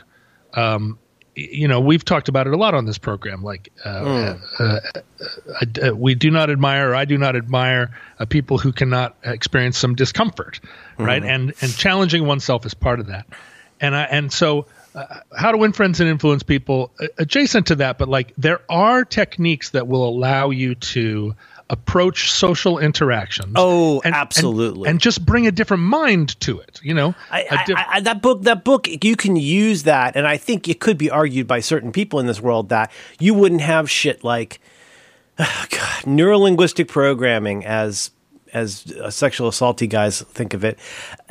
[0.55, 0.99] Um,
[1.35, 3.43] you know, we've talked about it a lot on this program.
[3.43, 7.99] Like, uh, uh, uh, uh, uh, we do not admire, or I do not admire
[8.19, 10.61] uh, people who cannot experience some discomfort,
[10.99, 11.25] right?
[11.25, 13.27] And and challenging oneself is part of that.
[13.81, 17.75] And I and so, uh, how to win friends and influence people uh, adjacent to
[17.77, 21.35] that, but like there are techniques that will allow you to
[21.73, 23.55] approach social interactions.
[23.57, 24.89] Oh, and- and- absolutely.
[24.89, 26.79] and just bring a different mind to it.
[26.85, 30.27] You know, I, diff- I, I, that book, that book, you can use that, and
[30.27, 33.63] I think it could be argued by certain people in this world that you wouldn't
[33.63, 34.61] have shit like
[35.39, 35.49] God,
[36.05, 38.11] neurolinguistic programming as
[38.53, 40.79] as uh, sexual assaulty guys think of it,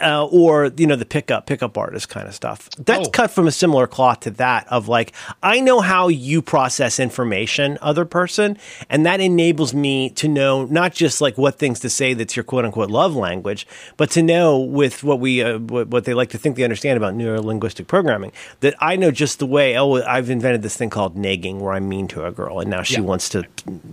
[0.01, 2.69] uh, or you know the pickup pickup artist kind of stuff.
[2.77, 3.11] That's Oh.
[3.11, 7.77] cut from a similar cloth to that of like I know how you process information,
[7.81, 8.57] other person,
[8.89, 12.43] and that enables me to know not just like what things to say that's your
[12.43, 16.29] quote unquote love language, but to know with what we uh, what, what they like
[16.29, 18.31] to think they understand about neurolinguistic programming
[18.61, 19.77] that I know just the way.
[19.77, 22.81] Oh, I've invented this thing called negging, where I'm mean to a girl, and now
[22.83, 23.01] she Yeah.
[23.01, 23.43] wants to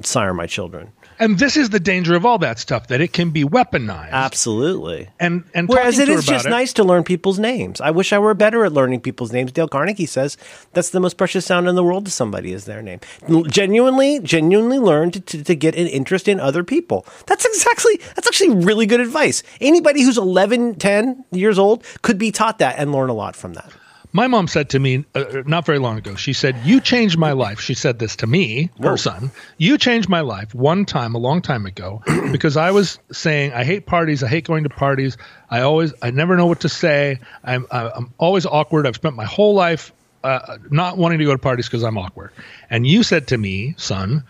[0.03, 0.93] sire my children.
[1.19, 4.11] And this is the danger of all that stuff that it can be weaponized.
[4.11, 5.09] Absolutely.
[5.19, 7.81] And and Whereas it is just it- nice to learn people's names.
[7.81, 9.53] I wish I were better at learning people's names.
[9.53, 10.37] Dale Carnegie says
[10.73, 13.01] that's the most precious sound in the world to somebody is their name.
[13.49, 17.07] Genuinely, genuinely learn to, to, to get an interest in other people.
[17.27, 19.43] That's exactly, that's actually really good advice.
[19.61, 23.55] Anybody who's 11, 10 years old could be taught that and learn a lot from
[23.55, 23.71] that.
[24.13, 26.15] My mom said to me uh, not very long ago.
[26.15, 29.31] She said, "You changed my life." She said this to me, her son.
[29.59, 33.65] You changed my life one time, a long time ago, because I was saying I
[33.65, 34.23] hate parties.
[34.23, 35.17] I hate going to parties.
[35.51, 37.21] I always, I never know what to say.
[37.45, 38.87] I'm, I'm always awkward.
[38.87, 39.93] I've spent my whole life
[40.25, 42.33] uh, not wanting to go to parties because I'm awkward.
[42.71, 44.25] And you said to me, son,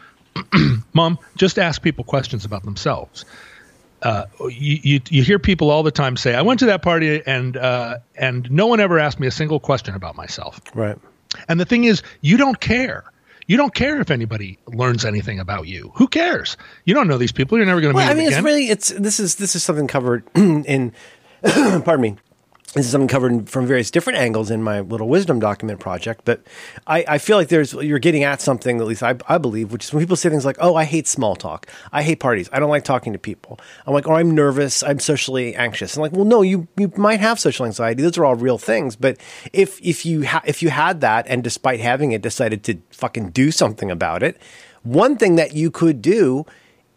[0.92, 3.24] mom, just ask people questions about themselves.
[4.02, 7.22] Uh, you, you you hear people all the time say, "I went to that party
[7.26, 10.96] and uh, and no one ever asked me a single question about myself." Right.
[11.48, 13.04] And the thing is, you don't care.
[13.48, 15.90] You don't care if anybody learns anything about you.
[15.94, 16.56] Who cares?
[16.84, 17.56] You don't know these people.
[17.58, 19.56] You're never going to Well, meet I mean, them it's really it's this is this
[19.56, 20.92] is something covered in.
[21.42, 22.16] pardon me.
[22.74, 26.42] This is something covered from various different angles in my little wisdom document project, but
[26.86, 29.84] I, I feel like there's you're getting at something at least I, I believe, which
[29.86, 31.66] is when people say things like, "Oh, I hate small talk.
[31.92, 32.50] I hate parties.
[32.52, 34.82] I don't like talking to people." I'm like, "Or I'm nervous.
[34.82, 38.02] I'm socially anxious." I'm like, "Well, no, you you might have social anxiety.
[38.02, 38.96] Those are all real things.
[38.96, 39.16] But
[39.54, 43.30] if if you ha- if you had that and despite having it decided to fucking
[43.30, 44.36] do something about it,
[44.82, 46.44] one thing that you could do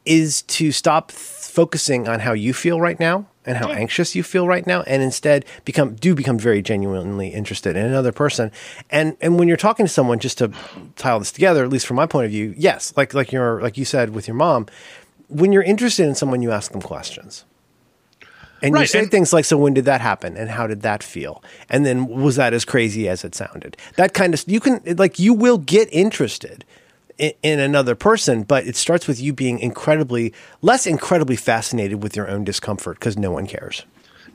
[0.05, 1.11] is to stop
[1.51, 5.03] focusing on how you feel right now and how anxious you feel right now and
[5.03, 8.51] instead become do become very genuinely interested in another person
[8.89, 10.49] and and when you're talking to someone just to
[10.95, 13.61] tie all this together at least from my point of view yes like like you're
[13.61, 14.65] like you said with your mom
[15.27, 17.43] when you're interested in someone you ask them questions
[18.61, 21.01] and you say and- things like, "So when did that happen, and how did that
[21.01, 23.75] feel?" And then was that as crazy as it sounded?
[23.95, 26.63] That kind of you can like you will get interested
[27.21, 32.15] in, in another person, but it starts with you being incredibly less incredibly fascinated with
[32.15, 33.83] your own discomfort because no one cares.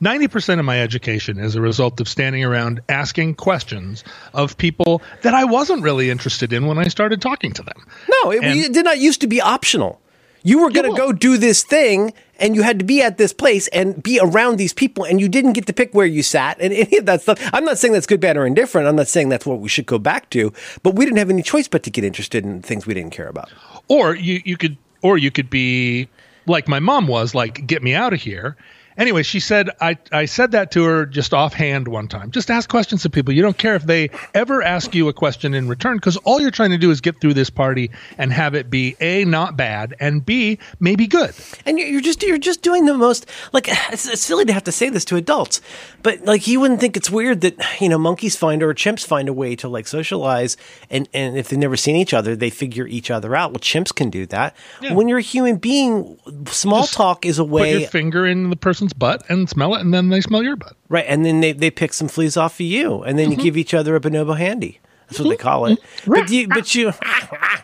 [0.03, 5.33] 90% of my education is a result of standing around asking questions of people that
[5.35, 7.87] I wasn't really interested in when I started talking to them.
[8.23, 10.01] No, it, And- it did not used to be optional.
[10.43, 13.19] You were going to well- go do this thing, and you had to be at
[13.19, 16.23] this place and be around these people, and you didn't get to pick where you
[16.23, 17.39] sat and any of that stuff.
[17.53, 18.89] I'm not saying that's good, bad, or indifferent.
[18.89, 21.43] I'm not saying that's what we should go back to, but we didn't have any
[21.43, 23.51] choice but to get interested in things we didn't care about.
[23.89, 26.09] or you you could or you could be
[26.47, 28.57] like my mom was like get me out of here
[28.99, 32.69] anyway she said i i said that to her just offhand one time just ask
[32.69, 35.97] questions to people you don't care if they ever ask you a question in return
[35.97, 38.97] because all you're trying to do is get through this party and have it be
[39.01, 42.95] a not bad and b maybe good And you're, you're just you're just doing the
[42.95, 45.61] most like it's, it's silly to have to say this to adults,
[46.03, 49.29] but like you wouldn't think it's weird that you know monkeys find or chimps find
[49.29, 50.57] a way to like socialize,
[50.91, 53.53] and and if they've never seen each other, they figure each other out.
[53.53, 54.57] Well, chimps can do that.
[54.81, 57.75] When you're a human being, small Just talk is a way.
[57.75, 60.57] put your finger in the person's butt and smell it and then they smell your
[60.57, 61.05] butt right?
[61.09, 63.45] And then they they pick some fleas off of you, and then you mm-hmm.
[63.45, 64.81] give each other a bonobo handy.
[65.07, 65.43] That's what they mm-hmm.
[65.43, 65.79] call it.
[65.81, 66.13] Mm-hmm.
[66.13, 66.93] But you, but you,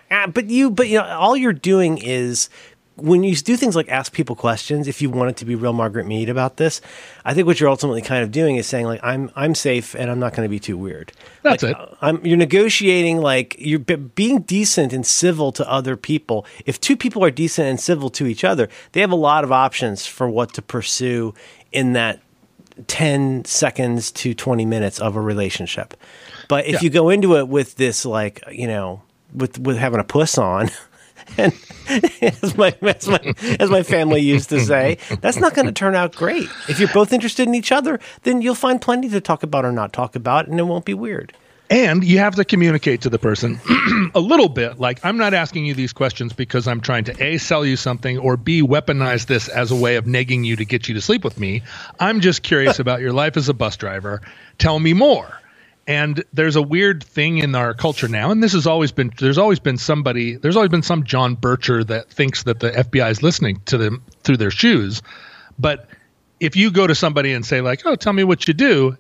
[0.33, 2.49] but you, but you know, all you're doing is
[2.97, 6.07] when you do things like ask people questions, if you wanted to be real Margaret
[6.07, 6.81] Mead about this,
[7.25, 10.11] I think what you're ultimately kind of doing is saying like I'm I'm safe and
[10.11, 11.13] I'm not going to be too weird.
[11.43, 11.81] That's Like, it.
[11.81, 16.45] Uh, I'm you're negotiating like you're being decent and civil to other people.
[16.67, 19.51] If two people are decent and civil to each other, they have a lot of
[19.53, 21.35] options for what to pursue
[21.73, 22.21] in that
[22.87, 25.95] 10 seconds to 20 minutes of a relationship.
[26.49, 26.79] But if Yeah.
[26.83, 29.03] you go into it with this like, you know,
[29.35, 30.71] with with having a puss on
[31.39, 31.53] and
[32.23, 35.95] as my as my as my family used to say, that's not going to turn
[35.95, 36.49] out great.
[36.69, 39.73] If you're both interested in each other, then you'll find plenty to talk about or
[39.73, 41.33] not talk about and it won't be weird.
[41.73, 43.59] And you have to communicate to the person
[44.15, 44.79] a little bit.
[44.79, 48.19] Like, I'm not asking you these questions because I'm trying to A, sell you something,
[48.19, 51.25] or B, weaponize this as a way of negging you to get you to sleep
[51.25, 51.63] with me.
[51.99, 54.21] I'm just curious about your life as a bus driver.
[54.59, 55.41] Tell me more.
[55.87, 59.39] And there's a weird thing in our culture now, and this has always been there's
[59.39, 63.23] always been somebody, there's always been some John Bircher that thinks that the FBI is
[63.23, 65.03] listening to them through their shoes.
[65.59, 65.89] But
[66.39, 68.97] if you go to somebody and say, like, oh, tell me what you do,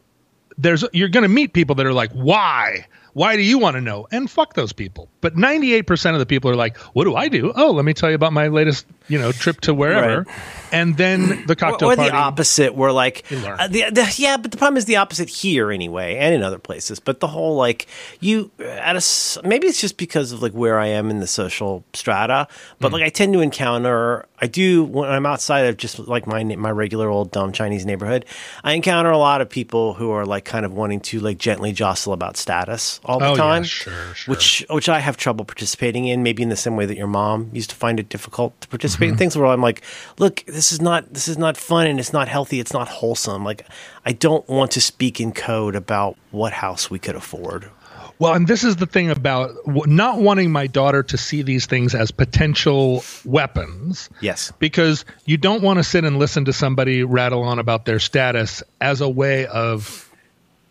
[0.59, 2.87] there's you're going to meet people that are like, why?
[3.14, 4.09] Why do you want to know?
[4.11, 5.09] And fuck those people.
[5.20, 7.53] But 98% of the people are like, what do I do?
[7.55, 10.22] Oh, let me tell you about my latest, you know, trip to wherever.
[10.22, 10.37] Right.
[10.72, 12.10] And then the Or, cocktail or party.
[12.10, 15.70] the opposite, where like, uh, the, the, yeah, but the problem is the opposite here
[15.70, 16.98] anyway, and in other places.
[16.98, 17.86] But the whole like
[18.20, 19.02] you at a
[19.46, 22.48] maybe it's just because of like where I am in the social strata,
[22.80, 22.94] but Hmm.
[22.94, 26.70] like I tend to encounter, I do when I'm outside of just like my my
[26.70, 28.24] regular old dumb Chinese neighborhood,
[28.64, 31.72] I encounter a lot of people who are like kind of wanting to like gently
[31.72, 34.32] jostle about status all the Oh, yeah, time, sure, sure.
[34.32, 36.22] which which I have trouble participating in.
[36.22, 39.02] Maybe in the same way that your mom used to find it difficult to participate
[39.08, 39.12] Mm-hmm.
[39.14, 39.82] in things where I'm like,
[40.18, 42.60] look, this is not this is not fun and it's not healthy.
[42.60, 43.44] It's not wholesome.
[43.44, 43.66] Like,
[44.04, 47.70] I don't want to speak in code about what house we could afford.
[48.18, 51.92] Well, and this is the thing about not wanting my daughter to see these things
[51.92, 54.08] as potential weapons.
[54.20, 54.52] Yes.
[54.60, 58.62] Because you don't want to sit and listen to somebody rattle on about their status
[58.80, 60.08] as a way of,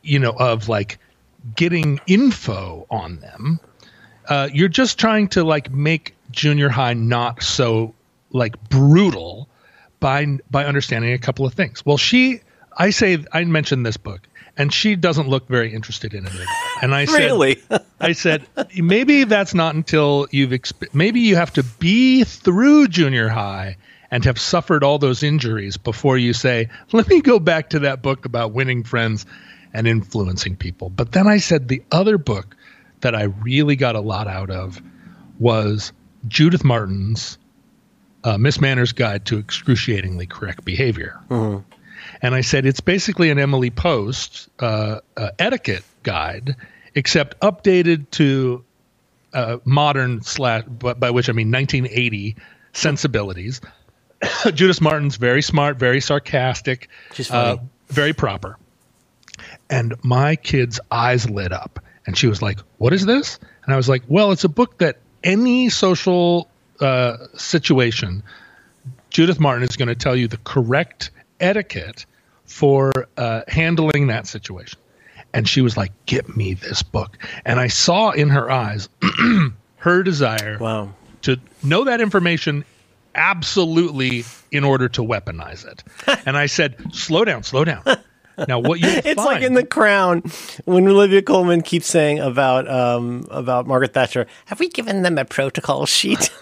[0.01, 0.97] you know, of like
[1.55, 3.59] getting info on them.
[4.29, 7.93] Uh, you're just trying to like make junior high not so
[8.31, 9.49] like brutal
[10.01, 11.85] by by understanding a couple of things.
[11.85, 12.41] Well, she,
[12.77, 14.27] I say, I mentioned this book,
[14.57, 16.33] and she doesn't look very interested in it.
[16.81, 17.61] And I said, Really?
[18.01, 18.45] I said,
[18.75, 23.77] maybe that's not until you've exp- maybe you have to be through junior high
[24.09, 28.01] and have suffered all those injuries before you say, let me go back to that
[28.01, 29.25] book about winning friends
[29.73, 30.89] and influencing people.
[30.89, 32.57] But then I said the other book
[32.99, 34.81] that I really got a lot out of
[35.39, 35.93] was
[36.27, 37.37] Judith Martin's
[38.23, 41.19] uh, Miss Manners Guide to Excruciatingly Correct Behavior.
[42.21, 46.55] And I said, it's basically an Emily Post uh, uh, etiquette guide,
[46.95, 48.63] except updated to
[49.33, 52.35] uh, modern slash, but by which I mean 1980
[52.73, 53.61] sensibilities.
[54.53, 56.89] Judith Martin's very smart, very sarcastic,
[57.29, 57.57] uh,
[57.87, 58.57] very proper.
[59.69, 63.77] And my kid's eyes lit up, and she was like, "What is this?" And I
[63.77, 66.50] was like, "Well, it's a book that any social
[66.81, 68.23] uh, situation,
[69.09, 72.05] Judith Martin is going to tell you the correct etiquette
[72.45, 74.79] for uh, handling that situation."
[75.33, 78.89] And she was like, "Get me this book." And I saw in her eyes
[79.77, 80.93] her desire Wow.
[81.23, 82.65] to know that information
[83.15, 85.83] absolutely in order to weaponize it.
[86.25, 87.83] and I said, "Slow down, slow down."
[88.47, 90.23] Now, what you It's like in The Crown
[90.65, 94.25] when Olivia Colman keeps saying about um, about Margaret Thatcher.
[94.45, 96.29] Have we given them a protocol sheet?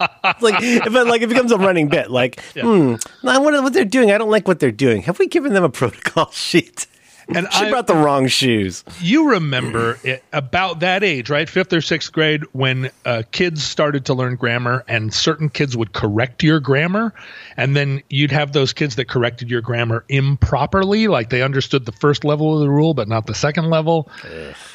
[0.00, 0.58] It's like,
[0.92, 2.10] but like it becomes a running bit.
[2.10, 2.94] Like, hmm,
[3.24, 4.10] I wonder what they're doing.
[4.10, 5.02] I don't like what they're doing.
[5.02, 6.86] Have we given them a protocol sheet?
[7.28, 8.84] and She I, brought the wrong shoes.
[9.00, 11.48] you remember it, about that age, right?
[11.48, 15.92] Fifth or sixth grade, when uh, kids started to learn grammar, and certain kids would
[15.92, 17.12] correct your grammar,
[17.56, 21.92] and then you'd have those kids that corrected your grammar improperly, like they understood the
[21.92, 24.08] first level of the rule but not the second level,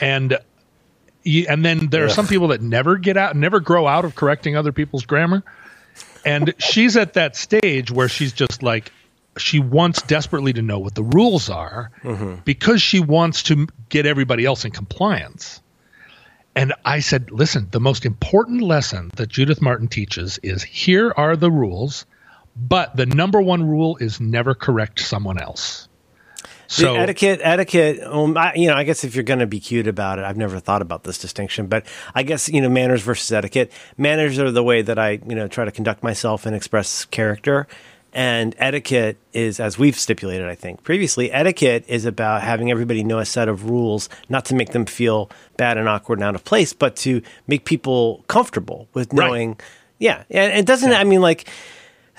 [0.02, 0.38] and.
[1.24, 4.16] You, and then there are some people that never get out, never grow out of
[4.16, 5.44] correcting other people's grammar.
[6.26, 8.92] And she's at that stage where she's just like,
[9.38, 12.36] she wants desperately to know what the rules are mm-hmm.
[12.44, 15.62] because she wants to get everybody else in compliance.
[16.56, 21.38] And I said, listen, the most important lesson that Judith Martin teaches is here are
[21.38, 22.06] the rules,
[22.56, 25.88] but the number one rule is never correct someone else.
[26.72, 28.02] So the etiquette, etiquette.
[28.04, 30.38] Um, I, you know, I guess if you're going to be cute about it, I've
[30.38, 33.72] never thought about this distinction, but I guess you know, manners versus etiquette.
[33.98, 37.68] Manners are the way that I, you know, try to conduct myself and express character,
[38.14, 43.20] and etiquette is, as we've stipulated, I think previously, etiquette is about having everybody know
[43.20, 46.44] a set of rules, not to make them feel bad and awkward and out of
[46.44, 49.28] place, but to make people comfortable with Right.
[49.28, 49.60] knowing.
[50.00, 50.92] Yeah, and it doesn't.
[50.94, 51.48] I mean, like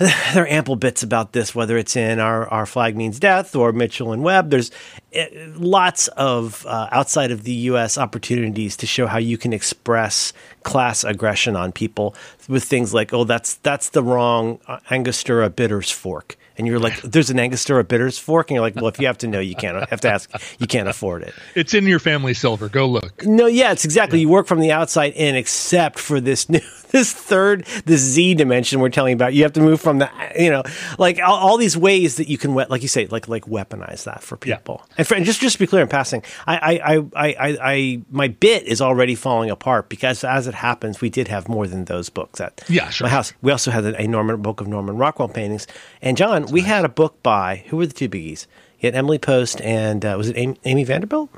[0.34, 3.72] there are ample bits about this, whether it's in our, our flag means death or
[3.72, 4.50] Mitchell and Webb.
[4.50, 4.72] There's
[5.16, 7.96] uh, lots of uh, outside of the U.S.
[7.96, 10.32] opportunities to show how you can express
[10.64, 12.16] class aggression on people
[12.48, 17.00] with things like, "Oh, that's that's the wrong uh, Angostura bitters fork." And you're like,
[17.02, 19.54] "There's an Angostura bitters fork," and you're like, "Well, if you have to know, you
[19.54, 20.30] can't have to ask.
[20.58, 22.68] You can't afford it." It's in your family silver.
[22.68, 23.24] Go look.
[23.24, 24.18] No, yeah, it's exactly.
[24.18, 24.22] Yeah.
[24.22, 28.80] You work from the outside in, except for this new, this third, this Z dimension
[28.80, 29.34] we're telling about.
[29.34, 30.62] You have to move from the, you know,
[30.98, 34.22] like all, all these ways that you can, like you say, like like weaponize that
[34.22, 34.82] for people.
[34.90, 34.94] Yeah.
[34.98, 38.02] And, for, and just just to be clear in passing, I, I, I, I, I,
[38.10, 41.84] my bit is already falling apart because as it happens, we did have more than
[41.86, 43.06] those books at yeah, sure.
[43.06, 43.32] my house.
[43.42, 45.66] We also had a Norman book of Norman Rockwell paintings,
[46.00, 48.46] and John, we had a book by who were the two biggies?
[48.80, 51.30] You had Emily Post and uh, was it Amy, Amy Vanderbilt?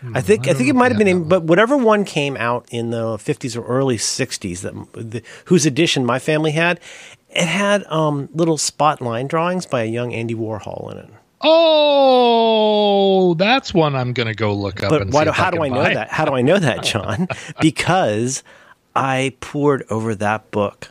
[0.00, 2.36] Hmm, I think I, I think it might have been, Amy, but whatever one came
[2.36, 6.80] out in the fifties or early sixties that the, whose edition my family had,
[7.30, 11.10] it had um, little spot line drawings by a young Andy Warhol in it.
[11.42, 14.90] Oh, that's one I'm going to go look up.
[14.90, 16.10] But why do, how do I know that?
[16.10, 17.28] How do I know that, John?
[17.60, 18.42] because
[18.94, 20.88] I pored over that book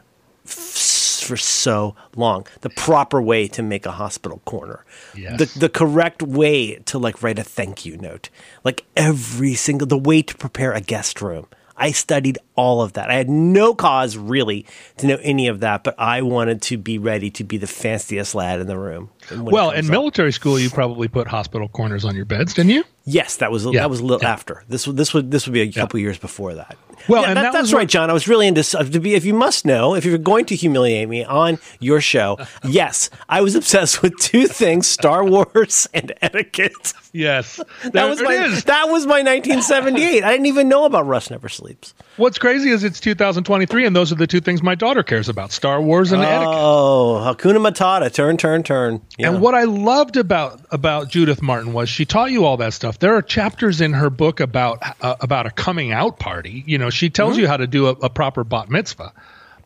[1.29, 2.45] for so long.
[2.61, 4.83] The proper way to make a hospital corner.
[5.15, 5.53] Yes.
[5.53, 8.29] The the correct way to like write a thank you note.
[8.63, 11.47] Like every single the way to prepare a guest room.
[11.79, 13.09] I studied all of that.
[13.09, 14.65] I had no cause really
[14.97, 18.35] to know any of that, but I wanted to be ready to be the fanciest
[18.35, 19.11] lad in the room.
[19.33, 19.91] Well, in up.
[19.91, 22.83] military school, you probably put hospital corners on your beds, didn't you?
[23.05, 23.79] Yes, that was yeah.
[23.79, 24.33] that was a little yeah.
[24.33, 24.65] after.
[24.67, 26.07] This this would this would be a couple yeah.
[26.07, 26.77] years before that.
[27.07, 28.09] Well, yeah, and that, that's right, John.
[28.09, 29.15] I was really into uh, to be.
[29.15, 33.41] If you must know, if you're going to humiliate me on your show, yes, I
[33.41, 36.93] was obsessed with two things: Star Wars and etiquette.
[37.11, 37.59] Yes,
[37.91, 38.63] that was my is.
[38.65, 40.23] that was my 1978.
[40.23, 41.93] I didn't even know about Rust Never Sleeps.
[42.17, 45.51] What's crazy is it's 2023, and those are the two things my daughter cares about:
[45.51, 46.55] Star Wars and oh, etiquette.
[46.55, 49.01] Oh, Hakuna Matata, turn, turn, turn.
[49.17, 49.29] Yeah.
[49.29, 52.99] And what I loved about about Judith Martin was she taught you all that stuff.
[52.99, 56.63] There are chapters in her book about uh, about a coming out party.
[56.67, 57.41] You know, she tells mm-hmm.
[57.41, 59.13] you how to do a, a proper bat mitzvah,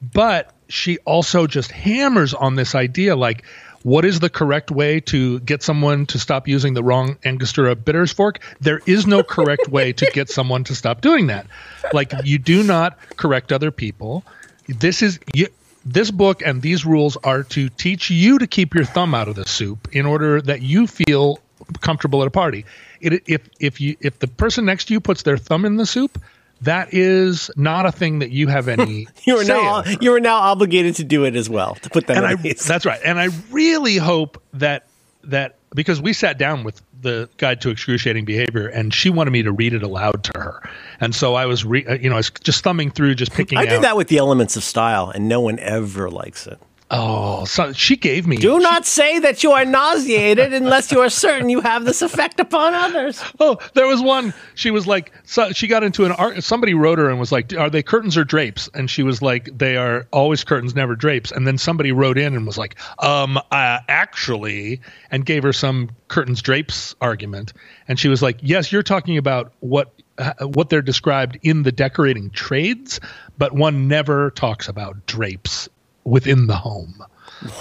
[0.01, 3.43] but she also just hammers on this idea like
[3.83, 8.11] what is the correct way to get someone to stop using the wrong Angostura bitters
[8.11, 8.39] fork?
[8.59, 11.45] There is no correct way to get someone to stop doing that.
[11.93, 14.23] Like you do not correct other people.
[14.67, 15.47] This is you,
[15.85, 19.35] this book and these rules are to teach you to keep your thumb out of
[19.35, 21.39] the soup in order that you feel
[21.81, 22.65] comfortable at a party.
[23.01, 25.85] It, if if you if the person next to you puts their thumb in the
[25.85, 26.19] soup,
[26.63, 29.07] that is not a thing that you have any.
[29.23, 32.17] you are now you are now obligated to do it as well to put that.
[32.17, 32.35] And I,
[32.67, 34.87] that's right, and I really hope that
[35.25, 39.43] that because we sat down with the guide to excruciating behavior and she wanted me
[39.43, 40.69] to read it aloud to her
[41.01, 43.57] and so i was re- uh, you know i was just thumbing through just picking
[43.57, 46.57] i do that with the elements of style and no one ever likes it
[46.95, 48.37] Oh, so she gave me.
[48.37, 52.03] Do she, not say that you are nauseated unless you are certain you have this
[52.03, 53.23] effect upon others.
[53.39, 54.31] Oh, there was one.
[54.53, 56.43] She was like, so she got into an art.
[56.43, 59.49] Somebody wrote her and was like, "Are they curtains or drapes?" And she was like,
[59.57, 63.37] "They are always curtains, never drapes." And then somebody wrote in and was like, "Um,
[63.37, 67.53] uh, actually," and gave her some curtains drapes argument.
[67.87, 71.71] And she was like, "Yes, you're talking about what uh, what they're described in the
[71.71, 72.99] decorating trades,
[73.37, 75.69] but one never talks about drapes
[76.03, 77.03] within the home.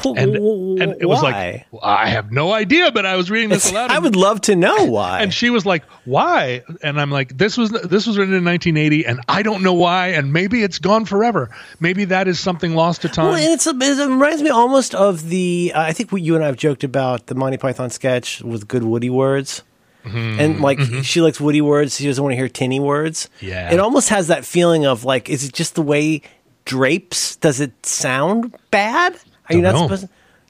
[0.05, 3.70] And, and it was like, well, I have no idea, but I was reading this
[3.70, 3.90] aloud.
[3.90, 5.22] I would love to know why.
[5.22, 6.62] And she was like, why?
[6.82, 10.09] And I'm like, this was this was written in 1980, and I don't know why.
[10.09, 11.51] And maybe it's gone forever.
[11.80, 13.26] Maybe that is something lost to time.
[13.26, 15.72] Well, and it's, it reminds me almost of the.
[15.74, 18.84] Uh, I think you and I have joked about the Monty Python sketch with good
[18.84, 19.62] Woody words.
[20.05, 20.40] Mm-hmm.
[20.40, 21.03] And like mm-hmm.
[21.03, 23.28] she likes Woody words, she doesn't want to hear tinny words.
[23.40, 26.22] Yeah, it almost has that feeling of like, is it just the way
[26.65, 29.17] drapes, does it sound bad?
[29.49, 29.83] Are you not know.
[29.83, 30.09] supposed to?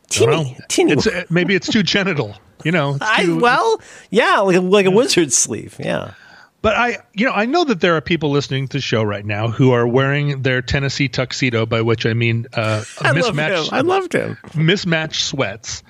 [0.08, 0.92] Tinny, tinny.
[0.92, 2.36] It's, uh, maybe it's too genital.
[2.64, 2.92] You know.
[2.94, 5.76] Too, I, well, yeah, like, like a wizard's sleeve.
[5.80, 6.14] Yeah.
[6.60, 9.24] But I, you know, I know that there are people listening to the show right
[9.24, 13.50] now who are wearing their Tennessee tuxedo, by which I mean uh, I mismatched.
[13.50, 13.74] Love him.
[13.74, 14.38] I loved him.
[14.54, 15.82] Mismatched sweats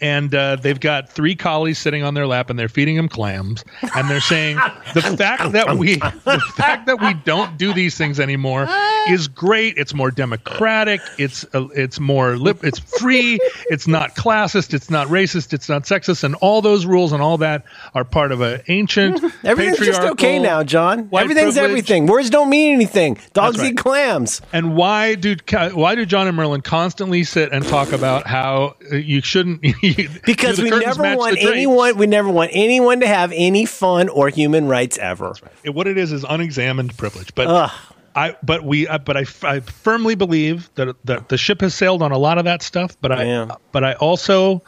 [0.00, 3.64] and uh, they've got three collies sitting on their lap and they're feeding them clams.
[3.94, 4.56] And they're saying
[4.94, 8.66] the fact that we the fact that we don't do these things anymore
[9.08, 9.76] is great.
[9.76, 11.00] It's more democratic.
[11.18, 13.38] It's uh, it's more lip it's free.
[13.68, 14.74] It's not classist.
[14.74, 15.52] It's not racist.
[15.52, 16.24] It's not sexist.
[16.24, 20.38] And all those rules and all that are part of an ancient everything's just okay
[20.38, 21.08] now john.
[21.12, 21.58] everything's privilege.
[21.58, 22.06] everything.
[22.06, 23.18] Words don't mean anything.
[23.32, 23.72] Dogs right.
[23.72, 24.42] eat clams.
[24.52, 25.36] And why do
[25.72, 29.64] why do john and merlin constantly sit and talk about how uh, you shouldn't
[30.24, 34.66] because we never want anyone we never want anyone to have any fun or human
[34.66, 35.34] rights ever.
[35.64, 35.74] Right.
[35.74, 37.34] What it is is unexamined privilege.
[37.34, 37.70] But Ugh.
[38.14, 42.12] I but we uh, but I firmly believe that that the ship has sailed on
[42.12, 42.96] a lot of that stuff.
[43.00, 43.56] But I Yeah.
[43.72, 44.62] but I also.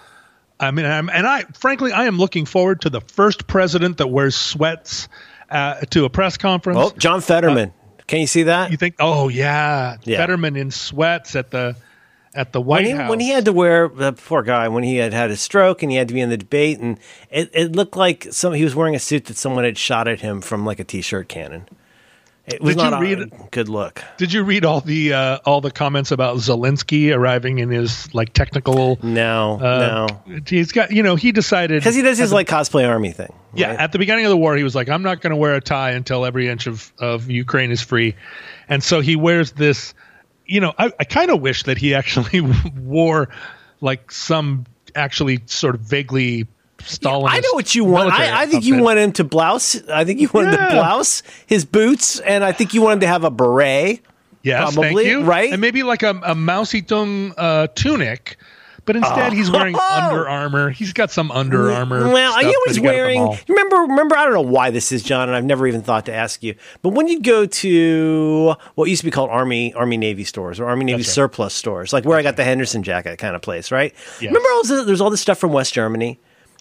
[0.61, 4.09] I mean, I'm, and I, frankly, I am looking forward to the first president that
[4.09, 5.07] wears sweats
[5.51, 6.81] uh, to a press conference.
[6.81, 7.73] Oh, John Fetterman.
[8.09, 8.71] Can you see that?
[8.73, 8.97] You think?
[8.99, 10.17] Oh yeah, Yeah.
[10.19, 11.77] Fetterman in sweats at the
[12.39, 13.11] at the White when he, House.
[13.11, 15.91] when he had to wear the poor guy when he had had a stroke and
[15.91, 16.99] he had to be in the debate and
[17.31, 20.21] it, it looked like some he was wearing a suit that someone had shot at
[20.21, 21.69] him from like a t-shirt cannon.
[22.47, 24.03] It was Did you not read a good look.
[24.17, 28.33] Did you read all the uh, all the comments about Zelensky arriving in his like
[28.33, 28.99] technical?
[29.03, 32.89] No, Uh, no, he's got you know he decided because he does his like cosplay
[32.89, 33.35] army thing.
[33.53, 33.81] Yeah, right?
[33.81, 35.61] at the beginning of the war, he was like, "I'm not going to wear a
[35.61, 38.15] tie until every inch of of Ukraine is free,"
[38.67, 39.93] and so he wears this.
[40.49, 42.41] You know, I, I kind of wish that he actually
[42.77, 43.29] wore
[43.81, 44.65] like some
[44.97, 46.47] actually sort of vaguely
[46.81, 47.31] Stalin.
[47.33, 48.13] I know what you want.
[48.13, 49.89] I, I think you want him to blouse.
[49.89, 53.01] I think you want him to blouse his boots, and I think you want him
[53.01, 54.01] to have a beret.
[54.43, 55.25] yes, probably, thank you.
[55.25, 55.53] right?
[55.53, 58.37] And maybe like a, a Zedong uh, tunic.
[58.89, 60.09] But instead, he's wearing Oh.
[60.11, 60.71] Under Armour.
[60.71, 62.09] He's got some Under Armour.
[62.11, 63.39] Well, you know he's he got at the wearing.
[63.49, 64.17] Remember, remember.
[64.17, 66.55] I don't know why this is, John, and I've never even thought to ask you.
[66.83, 70.67] But when you go to what used to be called Army Army Navy stores or
[70.67, 71.15] Army Navy That's right.
[71.15, 73.95] surplus stores, like where I got the Henderson jacket kind of place, right?
[74.21, 74.31] Yes.
[74.33, 76.19] Remember, all this, there's all this stuff from West Germany.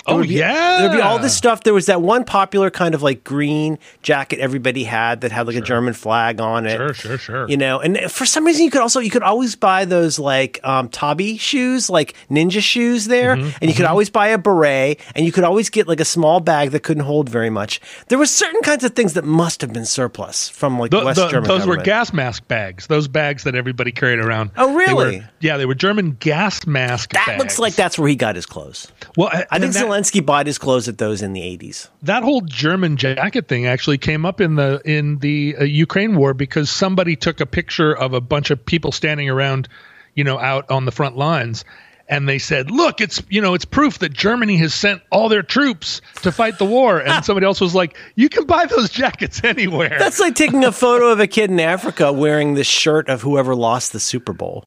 [0.10, 0.80] Oh, be- yeah.
[0.82, 1.64] there'd be all this stuff.
[1.64, 5.56] There was that one popular kind of like green jacket everybody had that had like
[5.56, 6.78] a German flag on it.
[6.78, 7.50] Sure, sure, sure.
[7.50, 10.60] You know, and for some reason, you could also you could always buy those like
[10.64, 15.00] um, Tabi shoes, like ninja shoes there, Mm-hmm, and you could always buy a beret,
[15.16, 17.82] and you could always get like a small bag that couldn't hold very much.
[18.08, 21.20] There were certain kinds of things that must have been surplus from like The- West
[21.20, 21.48] the- German.
[21.48, 22.88] those were gas mask bags.
[22.88, 24.52] Those bags that everybody carried around.
[24.58, 25.24] Oh, They were- really?
[25.42, 27.12] yeah, they were German gas mask.
[27.14, 27.40] That bags.
[27.40, 28.92] looks like that's where he got his clothes.
[29.18, 31.90] Well, I and think that, Zelensky bought his clothes at those in the eighties.
[32.04, 36.34] that whole German jacket thing actually came up in the in the uh, Ukraine war
[36.34, 39.68] because somebody took a picture of a bunch of people standing around,
[40.16, 41.66] you know, out on the front lines.
[42.10, 45.44] And they said, "Look, it's you know, it's proof that Germany has sent all their
[45.44, 49.44] troops to fight the war." And somebody else was like, "You can buy those jackets
[49.44, 53.24] anywhere." That's like taking a photo of a kid in Africa wearing the shirt of
[53.24, 54.64] whoever lost the Super Bowl.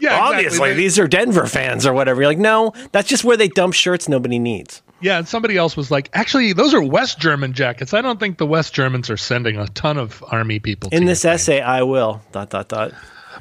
[0.00, 0.36] Yeah, exactly.
[0.36, 2.20] Obviously, They- these are Denver fans or whatever.
[2.22, 4.82] You're like, no, that's just where they dump shirts nobody needs.
[5.02, 7.94] Yeah, and somebody else was like, actually, those are West German jackets.
[7.94, 10.90] I don't think the West Germans are sending a ton of army people.
[10.92, 12.92] In to this essay, I will dot dot dot.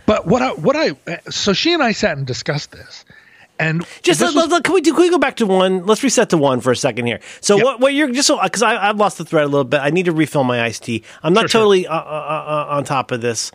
[0.06, 0.92] but what I what I
[1.30, 3.04] so she and I sat and discussed this,
[3.60, 4.94] and Just let, was- let- can we do?
[4.94, 5.86] Can we go back to one?
[5.86, 7.20] Let's reset to one for a second here.
[7.42, 7.66] So Yep.
[7.66, 7.80] what?
[7.82, 9.82] What you're just so because I I've lost the thread a little bit.
[9.82, 11.04] I need to refill my iced tea.
[11.24, 11.60] I'm not Sure, sure.
[11.62, 13.52] totally uh, uh, uh, on top of this.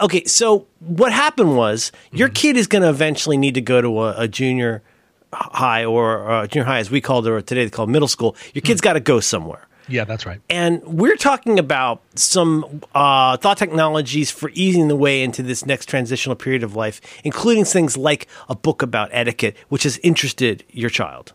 [0.00, 2.34] Okay, so what happened was your Mm-hmm.
[2.34, 4.82] kid is going to eventually need to go to a, a junior
[5.32, 8.08] high or uh, junior high, as we called it, or today they call it middle
[8.08, 8.36] school.
[8.54, 9.66] Your kid's got to go somewhere.
[9.88, 10.40] yeah, that's right.
[10.50, 15.86] And we're talking about some uh, thought technologies for easing the way into this next
[15.88, 20.90] transitional period of life, including things like a book about etiquette, which has interested your
[20.90, 21.32] child.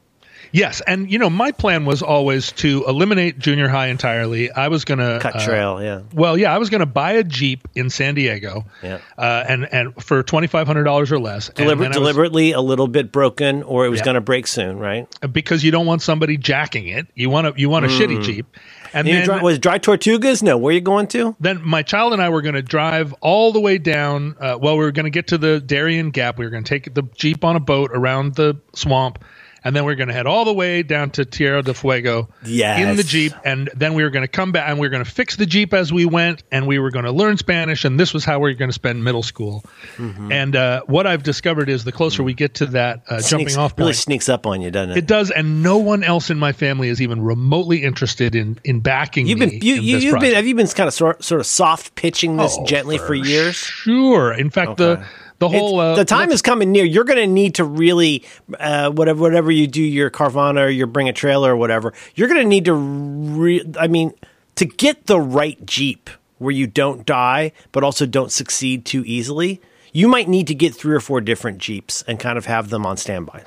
[0.56, 4.52] Yes, and you know, my plan was always to eliminate junior high entirely.
[4.52, 6.02] I was going to Cut trail, yeah.
[6.14, 9.00] Well, yeah, I was going to buy a Jeep in San Diego, Yeah.
[9.18, 12.52] uh, and and for twenty five hundred dollars or less, Deliber- then I was- deliberately
[12.52, 14.06] a little bit broken, or it was Yeah.
[14.06, 15.08] going to break soon, right?
[15.32, 17.08] because you don't want somebody jacking it.
[17.16, 18.46] You want a you want a shitty Jeep,
[18.94, 20.44] and And you then dri- was dry Tortugas?
[20.44, 21.36] No, where are you going to?
[21.40, 24.36] then my child and I were going to drive all the way down.
[24.40, 26.38] Uh, well, we were going to get to the Darien Gap.
[26.38, 29.18] We were going to take the Jeep on a boat around the swamp.
[29.64, 32.30] And then we are going to head all the way down to Tierra del Fuego
[32.46, 32.80] Yes.
[32.82, 33.34] in the Jeep.
[33.46, 35.46] And then we were going to come back and we were going to fix the
[35.46, 36.44] Jeep as we went.
[36.52, 37.86] And we were going to learn Spanish.
[37.86, 39.64] And this was how we were going to spend middle school.
[39.98, 40.32] Mm-hmm.
[40.32, 43.72] And uh, what I've discovered is the closer we get to that uh, jumping off
[43.72, 44.98] point, It really sneaks up on you, doesn't it?
[44.98, 45.32] it does.
[45.32, 49.40] And no one else in my family is even remotely interested in, in backing you've
[49.40, 50.22] me been you, you, project.
[50.22, 53.14] been have you been kind of sort, sort of soft pitching this Oh, gently for
[53.14, 53.56] years?
[53.56, 54.34] Sure.
[54.34, 54.84] In fact, Okay.
[54.84, 55.06] the
[55.40, 56.86] the whole It's- uh, the time is coming near.
[56.86, 58.24] You're going to need to really,
[58.60, 61.94] uh, whatever, whatever you do, your Carvana or your bring a trailer or whatever.
[62.16, 64.14] You're going to need to, re- I mean,
[64.56, 69.62] to get the right Jeep where you don't die, but also don't succeed too easily.
[69.94, 72.86] You might need to get three or four different Jeeps and kind of have them
[72.86, 73.44] on standby,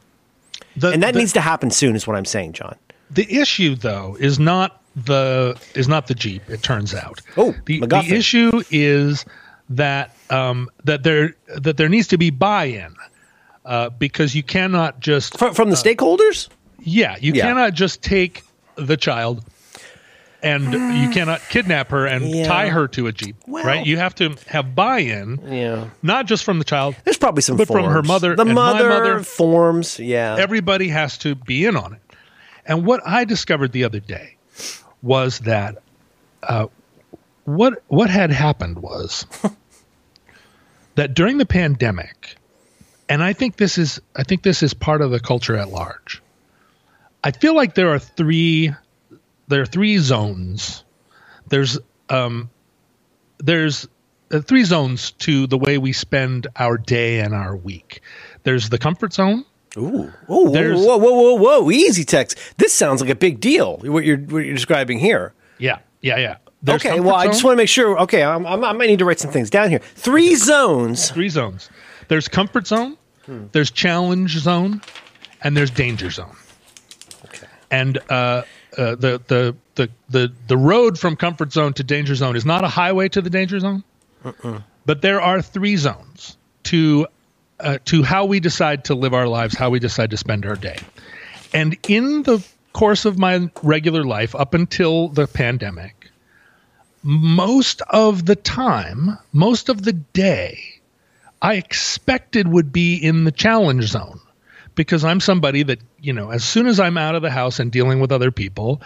[0.76, 1.94] the, and that the, needs to happen soon.
[1.96, 2.76] Is what I'm saying, John.
[3.10, 6.48] the issue though is not the is not the Jeep.
[6.48, 7.20] It turns out.
[7.36, 9.24] Oh, the, the issue is
[9.70, 12.94] that um, that there that there needs to be buy-in
[13.64, 16.48] uh, because you cannot just From, from the stakeholders,
[16.80, 17.46] yeah you Yeah.
[17.46, 18.42] cannot just take
[18.76, 19.44] the child
[20.42, 22.46] and you cannot kidnap her and Yeah.
[22.46, 25.86] tie her to a jeep Well- right you have to have buy-in yeah.
[26.02, 29.22] not just from the child There's probably some, But from her mother the mother, mother.
[29.22, 29.98] forms.
[29.98, 32.00] Yeah, everybody has to be in on it.
[32.66, 34.36] And what I discovered the other day
[35.02, 35.76] was that
[36.42, 36.66] uh,
[37.44, 39.24] what what had happened was
[40.96, 42.36] that during the pandemic,
[43.08, 46.20] and I think this is I think this is part of the culture at large.
[47.22, 48.72] I feel like there are three
[49.48, 50.84] there are three zones.
[51.48, 51.78] There's
[52.10, 52.50] um
[53.38, 53.86] there's
[54.32, 58.00] uh, three zones to the way we spend our day and our week.
[58.42, 59.44] There's the comfort zone.
[59.78, 61.70] Ooh, oh, There's- whoa, whoa, whoa, whoa!
[61.70, 62.38] Easy text.
[62.56, 63.76] This sounds like a big deal.
[63.78, 65.34] What you're what you're describing here.
[65.58, 66.36] Yeah, yeah, yeah.
[66.62, 67.98] There's okay, well, I just want to make sure.
[68.00, 69.78] Okay, I'm, I'm, I might need to write some things down here.
[69.78, 71.10] Three zones.
[71.10, 71.70] three zones.
[72.08, 72.96] There's comfort zone,
[73.52, 74.80] there's challenge zone,
[75.42, 76.36] and there's danger zone.
[77.24, 77.46] Okay.
[77.70, 78.42] And uh,
[78.78, 82.64] uh, the, the the the the road from comfort zone to danger zone is not
[82.64, 83.82] a highway to the danger zone,
[84.86, 87.06] but there are three zones to
[87.60, 90.56] uh, to how we decide to live our lives, how we decide to spend our
[90.56, 90.76] day.
[91.54, 95.95] And in the course of my regular life, up until the pandemic,
[97.06, 100.58] most of the time, most of the day,
[101.40, 104.18] I expected would be in the challenge zone
[104.74, 107.70] because I'm somebody that, you know, as soon as I'm out of the house and
[107.70, 108.82] dealing with other people,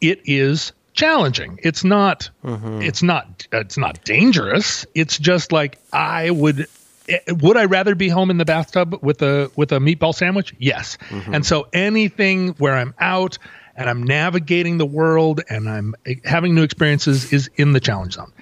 [0.00, 1.58] it is challenging.
[1.64, 2.80] It's not mm-hmm.
[2.80, 4.86] it's not uh, it's not dangerous.
[4.94, 6.68] It's just like I would
[7.08, 10.54] eh, would I rather be home in the bathtub with a with a meatball sandwich?
[10.58, 10.96] Yes.
[11.08, 11.34] Mm-hmm.
[11.34, 13.38] And so anything where I'm out
[13.76, 15.94] and I'm navigating the world and I'm
[16.24, 18.32] having new experiences is in the challenge zone.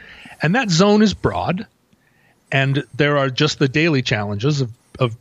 [0.43, 1.66] And that zone is broad
[2.53, 5.16] and there are just the daily challenges of, of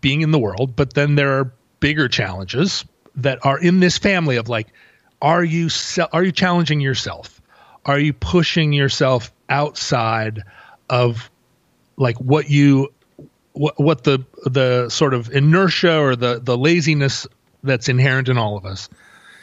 [0.00, 2.84] being in the world, but then there are bigger challenges
[3.16, 4.68] that are in this family of like,
[5.20, 5.68] are you
[6.12, 7.40] are you challenging yourself?
[7.84, 10.42] Are you pushing yourself outside
[10.90, 11.30] of
[11.96, 12.92] like what you
[13.52, 17.26] what, what the the sort of inertia or the the laziness
[17.62, 18.88] that's inherent in all of us?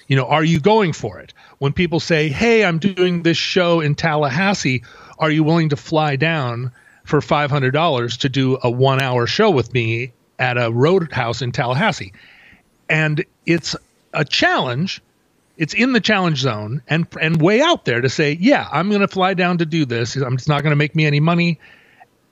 [0.07, 1.33] You know, are you going for it?
[1.59, 4.83] When people say, "Hey, I'm doing this show in Tallahassee,"
[5.19, 6.71] are you willing to fly down
[7.05, 11.51] for five hundred dollars to do a one-hour show with me at a roadhouse in
[11.51, 12.13] Tallahassee?
[12.89, 13.75] And it's
[14.13, 15.01] a challenge.
[15.57, 19.01] It's in the challenge zone and and way out there to say, "Yeah, I'm going
[19.01, 20.15] to fly down to do this.
[20.15, 21.59] It's not going to make me any money,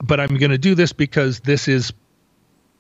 [0.04, 1.94] but I'm going to do this because this is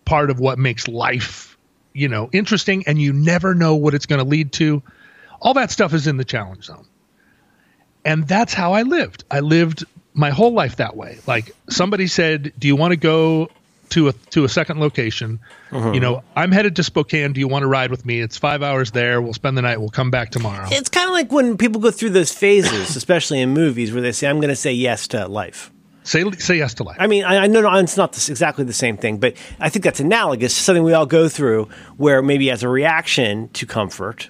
[0.06, 1.51] part of what makes life,
[1.94, 4.82] you know, interesting and you never know what it's going to lead to.
[5.42, 6.86] All that stuff is in the challenge zone.
[8.06, 9.24] And that's how I lived.
[9.30, 11.20] I lived my whole life that way.
[11.28, 13.50] Like somebody said, "Do you want to go
[13.89, 15.39] to a to a second location?"
[15.72, 15.92] Uh-huh.
[15.92, 17.34] You know, I'm headed to Spokane.
[17.34, 18.20] Do you want to ride with me?
[18.20, 19.22] It's 5 hours there.
[19.22, 19.80] We'll spend the night.
[19.80, 20.68] We'll come back tomorrow.
[20.72, 24.12] It's kind of like when people go through those phases, especially in movies, where they
[24.12, 25.71] say, "I'm going to say yes to life."
[26.04, 26.97] Say say yes to life.
[26.99, 29.86] I mean, I, I know it's not this, exactly the same thing, but I think
[29.86, 34.30] that's analogous to something we all go through, where maybe as a reaction to comfort.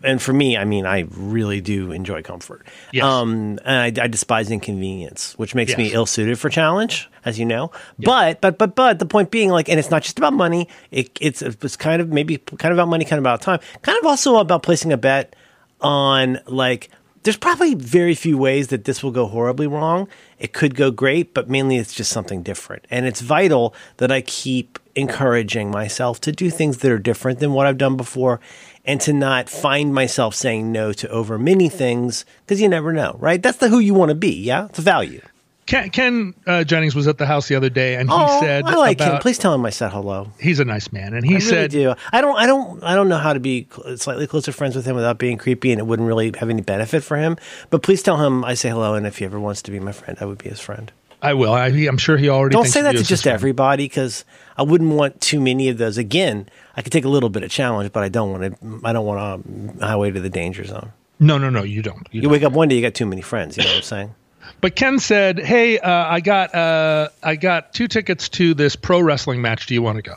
[0.00, 2.64] And for me, I mean, I really do enjoy comfort.
[2.92, 3.04] Yes.
[3.04, 7.72] Um, and I, I despise inconvenience, which makes me ill-suited for challenge, as you know.
[7.98, 10.68] But, but, but, but the point being, like, and it's not just about money.
[10.92, 13.98] It, it's it's kind of maybe kind of about money, kind of about time, kind
[13.98, 15.34] of also about placing a bet
[15.80, 16.90] on like
[17.28, 20.08] there's probably very few ways that this will go horribly wrong.
[20.38, 22.86] It could go great, but mainly it's just something different.
[22.90, 27.52] And it's vital that I keep encouraging myself to do things that are different than
[27.52, 28.40] what I've done before
[28.86, 33.18] and to not find myself saying no to over many things because you never know,
[33.20, 33.42] right?
[33.42, 34.32] That's the who you want to be.
[34.32, 34.64] Yeah.
[34.64, 35.20] It's a value.
[35.68, 38.64] Ken, Ken uh, Jennings was at the house the other day, and he oh, said,
[38.64, 39.18] I like him.
[39.18, 40.32] Please tell him I said hello.
[40.40, 42.00] He's a nice man, and he I said, really do.
[42.10, 42.36] I don't.
[42.36, 42.82] I don't.
[42.82, 45.78] I don't know how to be slightly closer friends with him without being creepy, and
[45.78, 47.36] it wouldn't really have any benefit for him.
[47.68, 49.92] But please tell him I say hello, and if he ever wants to be my
[49.92, 50.90] friend, I would be his friend.
[51.20, 52.54] "I will." I, I'm sure he already.
[52.54, 53.34] Don't say that to just friend.
[53.34, 54.24] everybody, because
[54.56, 55.98] I wouldn't want too many of those.
[55.98, 56.48] Again,
[56.78, 58.80] I could take a little bit of challenge, but I don't want to.
[58.84, 60.92] I don't want to highway to the danger zone.
[61.20, 61.62] No, no, no.
[61.62, 62.08] You don't.
[62.10, 62.32] You You don't.
[62.32, 63.58] wake up one day, you got too many friends.
[63.58, 64.14] You know what I'm saying?
[64.60, 69.00] But Ken said, "Hey, uh, I got uh, I got two tickets to this pro
[69.00, 69.66] wrestling match.
[69.66, 70.14] Do you want to go?"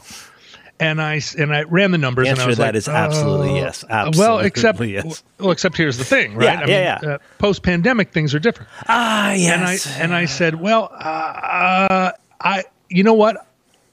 [0.80, 2.26] And I and I ran the numbers.
[2.26, 3.86] The and I answer was to that like, is absolutely uh, yes.
[4.18, 5.24] Well, except yes.
[5.40, 6.68] well, except here's the thing, right?
[6.68, 7.10] Yeah, yeah, yeah.
[7.10, 8.70] Uh, Post pandemic, things are different.
[8.88, 9.86] Ah, yes.
[9.86, 13.48] And I and I said, well, uh, uh, I you know what?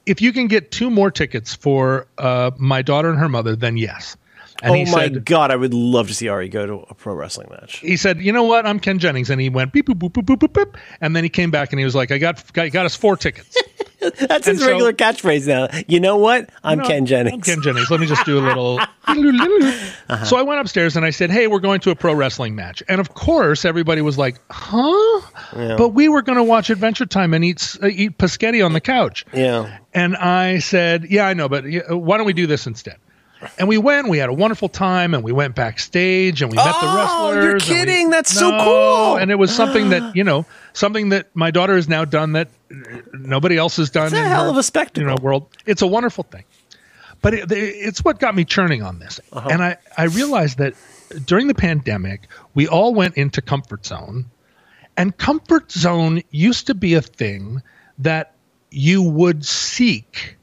[0.06, 3.76] If you can get two more tickets for uh, my daughter and her mother, then
[3.76, 4.16] yes.
[4.62, 7.14] And oh my said, god, I would love to see Ari go to a pro
[7.14, 7.78] wrestling match.
[7.78, 8.66] he said, you know what?
[8.66, 10.76] I'm Ken Jennings, and he went beep boop boop boop boop boop, boop.
[11.00, 13.16] and then he came back and he was like, I got got, got us four
[13.16, 13.56] tickets.
[14.00, 15.68] That's And his so- regular catchphrase now.
[15.88, 16.50] You know what?
[16.62, 17.34] I'm Ken Jennings.
[17.34, 17.90] I'm Ken Jennings.
[17.90, 18.80] Let me just do a little.
[20.24, 22.82] So I went upstairs and I said, "Hey, we're going to a pro wrestling match."
[22.88, 25.20] And of course, everybody was like, "Huh?"
[25.52, 28.80] But we were going to watch Adventure Time and eat uh, eat paschetti on the
[28.80, 29.24] couch.
[29.32, 29.78] Yeah.
[29.94, 32.96] And I said, "Yeah, I know, but uh, why don't we do this instead?"
[33.58, 36.64] And we went, we had a wonderful time, and we went backstage and we met
[36.64, 37.44] the Oh, wrestlers.
[37.44, 38.10] you're and we- kidding.
[38.10, 39.16] That's so cool.
[39.16, 42.48] And it was something that, you know, something that my daughter has now done that
[43.12, 44.06] nobody else has done.
[44.06, 45.02] It's a hell her, of a spectacle.
[45.02, 45.48] You know, world.
[45.66, 46.44] It's a wonderful thing.
[47.20, 49.20] But it, it's what got me churning on this.
[49.32, 49.48] Uh-huh.
[49.50, 50.74] And I, I realized that
[51.24, 54.26] during the pandemic, we all went into comfort zone.
[54.96, 57.62] And comfort zone used to be a thing
[57.98, 58.34] that
[58.70, 60.36] you would seek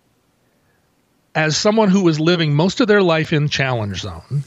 [1.36, 4.44] as someone who was living most of their life in challenge zone.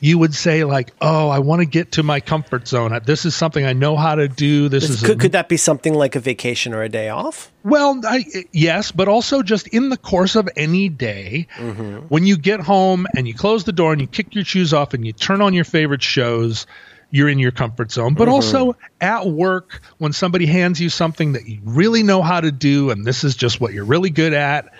[0.00, 2.98] You would say like, "Oh, I want to get to my comfort zone.
[3.04, 4.68] This is something I know how to do.
[4.68, 7.52] This is a Could, could that be something like a vacation or a day off?
[7.62, 11.98] well, I, yes, but also just in the course of any day, mm-hmm.
[12.08, 14.92] when you get home and you close the door and you kick your shoes off
[14.92, 16.66] and you turn on your favorite shows,
[17.12, 18.14] you're in your comfort zone.
[18.14, 18.34] But mm-hmm.
[18.34, 22.90] also at work, when somebody hands you something that you really know how to do
[22.90, 24.72] and this is just what you're really good at,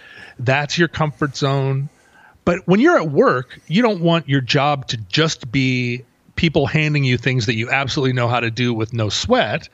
[0.44, 1.88] that's your comfort zone.
[2.44, 6.04] But when you're at work, you don't want your job to just be
[6.36, 9.68] people handing you things that you absolutely know how to do with no sweat.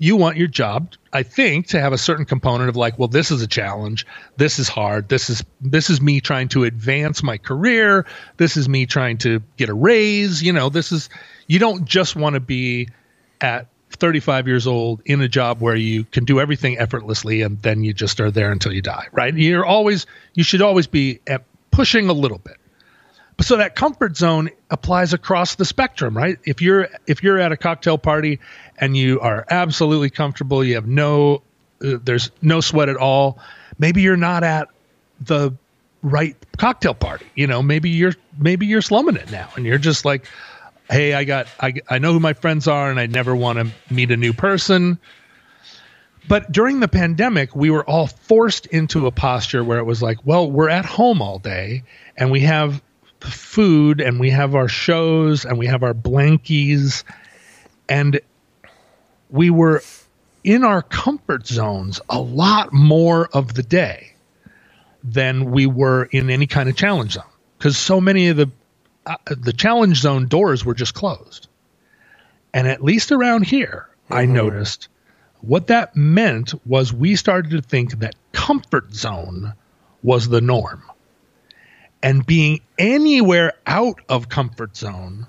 [0.00, 3.30] You want your job i think to have a certain component of like well this
[3.30, 4.06] is a challenge.
[4.36, 5.08] This is hard.
[5.08, 8.06] This is this is me trying to advance my career.
[8.36, 10.42] This is me trying to get a raise.
[10.42, 11.08] You know this is
[11.48, 12.88] you don't just want to be
[13.40, 17.82] at 35 years old in a job where you can do everything effortlessly and then
[17.84, 19.34] you just are there until you die right?
[19.34, 21.20] You're always you should always be
[21.70, 22.56] pushing a little bit.
[23.40, 26.38] So that comfort zone applies across the spectrum right?
[26.44, 28.40] If you're if you're at a cocktail party
[28.78, 31.42] and you are absolutely comfortable you have no
[31.84, 33.38] uh, there's no sweat at all
[33.78, 34.68] maybe you're not at
[35.20, 35.52] the
[36.02, 37.62] right cocktail party you know?
[37.62, 40.26] Maybe you're maybe you're slumming it now and you're just like
[40.90, 43.94] hey i got i, I know who my friends are and i never want to
[43.94, 44.98] meet a new person
[46.28, 50.18] but during the pandemic, we were all forced into a posture where it was like,
[50.24, 51.84] well, we're at home all day
[52.18, 52.82] and we have
[53.20, 57.02] food and we have our shows and we have our blankies.
[57.88, 58.20] And
[59.30, 59.82] we were
[60.44, 64.12] in our comfort zones a lot more of the day
[65.02, 67.24] than we were in any kind of challenge zone
[67.56, 68.50] because so many of the
[69.08, 71.48] uh, the challenge zone doors were just closed.
[72.52, 74.88] And at least around here, I noticed
[75.40, 79.54] what that meant was we started to think that comfort zone
[80.02, 80.82] was the norm.
[82.02, 85.26] And being anywhere out of comfort zone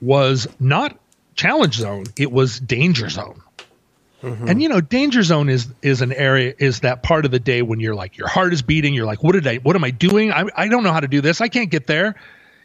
[0.00, 0.98] was not
[1.34, 3.42] challenge zone, it was danger zone.
[4.48, 7.62] And you know, danger zone is is an area is that part of the day
[7.62, 9.90] when you're like your heart is beating, you're like, what did I what am I
[9.90, 10.32] doing?
[10.32, 11.40] I I don't know how to do this.
[11.40, 12.16] I can't get there.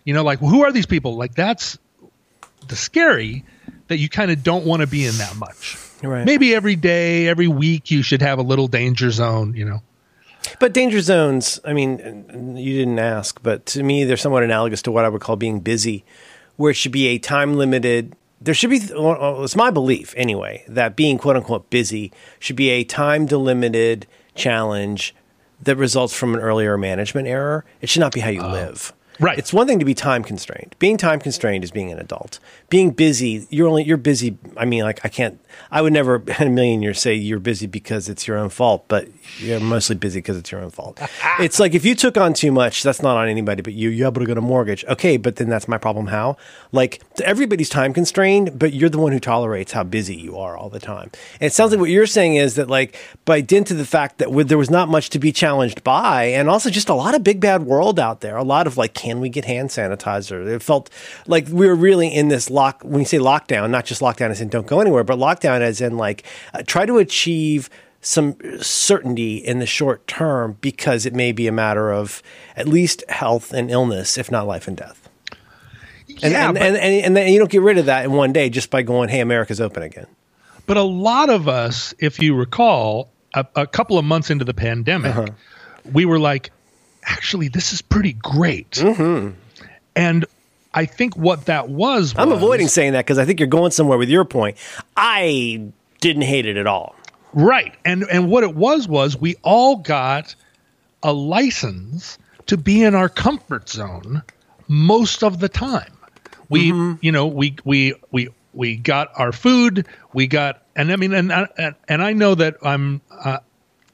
[0.03, 1.15] You know, like who are these people?
[1.15, 1.77] Like that's
[2.67, 3.45] the scary
[3.87, 5.77] that you kind of don't want to be in that much.
[6.01, 6.25] Right.
[6.25, 9.53] Maybe every day, every week, you should have a little danger zone.
[9.53, 9.81] You know,
[10.59, 14.91] But danger zones, I mean, you didn't ask, but to me, they're somewhat analogous to
[14.91, 16.03] what I would call being busy,
[16.55, 18.15] where it should be a time limited.
[18.39, 22.69] There should be, well, it's my belief anyway, that being quote unquote busy should be
[22.69, 25.13] a time delimited challenge
[25.61, 27.63] that results from an earlier management error.
[27.81, 28.51] It should not be how you oh.
[28.51, 28.93] live.
[29.21, 29.37] Right.
[29.37, 30.75] It's one thing to be time constrained.
[30.79, 32.39] Being time constrained is being an adult.
[32.69, 34.37] Being busy, you're only you're busy.
[34.57, 35.39] I mean, like I can't.
[35.71, 38.85] I would never in a million years say you're busy because it's your own fault,
[38.87, 39.07] but
[39.39, 40.99] you're mostly busy because it's your own fault.
[41.39, 43.89] it's like if you took on too much, that's not on anybody but you.
[43.89, 46.07] You're able to get a mortgage, okay, but then that's my problem.
[46.07, 46.37] How?
[46.71, 50.69] Like everybody's time constrained, but you're the one who tolerates how busy you are all
[50.69, 51.11] the time.
[51.39, 54.17] And it sounds like what you're saying is that like by dint of the fact
[54.19, 57.23] that there was not much to be challenged by, and also just a lot of
[57.23, 60.47] big bad world out there, a lot of like, can we get hand sanitizer?
[60.47, 60.89] It felt
[61.27, 62.81] like we were really in this lock.
[62.83, 65.81] When you say lockdown, not just lockdown as in don't go anywhere, but lockdown as
[65.81, 66.23] in like
[66.53, 67.69] uh, try to achieve
[68.01, 72.23] some certainty in the short term because it may be a matter of
[72.55, 75.07] at least health and illness, if not life and death.
[76.23, 78.11] And, yeah, and, but, and, and, and then you don't get rid of that in
[78.11, 80.07] one day just by going, hey, America's open again.
[80.65, 84.53] but a lot of us, if you recall, a, a couple of months into the
[84.53, 85.27] pandemic, Uh-huh.
[85.93, 86.51] we were like,
[87.03, 88.71] actually, this is pretty great.
[88.71, 89.35] Mm-hmm.
[89.95, 90.25] And
[90.73, 93.97] I think what that was, I'm avoiding saying that because I think you're going somewhere
[93.97, 94.57] with your point.
[94.97, 95.71] I
[96.01, 96.95] didn't hate it at all.
[97.33, 97.73] Right.
[97.85, 100.35] And and what it was was we all got
[101.03, 102.17] a license
[102.47, 104.23] to be in our comfort zone
[104.67, 105.97] most of the time.
[106.49, 111.13] We you know, we we we we got our food, we got and I mean
[111.13, 113.37] and and, and I know that I'm uh,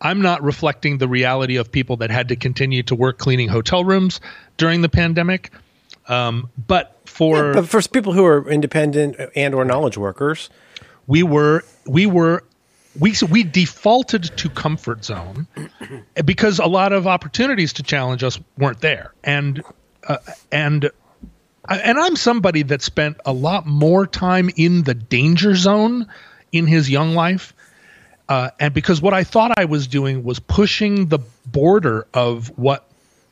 [0.01, 3.83] I'm not reflecting the reality of people that had to continue to work cleaning hotel
[3.83, 4.19] rooms
[4.57, 5.51] during the pandemic.
[6.07, 10.49] Um, but for But for people who are independent and or knowledge workers,
[11.05, 12.43] we were we were
[12.99, 15.47] we we defaulted to comfort zone
[16.25, 19.63] because a lot of opportunities to challenge us weren't there and
[20.07, 20.17] uh,
[20.51, 20.89] and
[21.69, 26.07] and I'm somebody that spent a lot more time in the danger zone
[26.51, 27.53] in his young life.
[28.29, 32.89] Uh, and because what I thought I was doing was pushing the border of what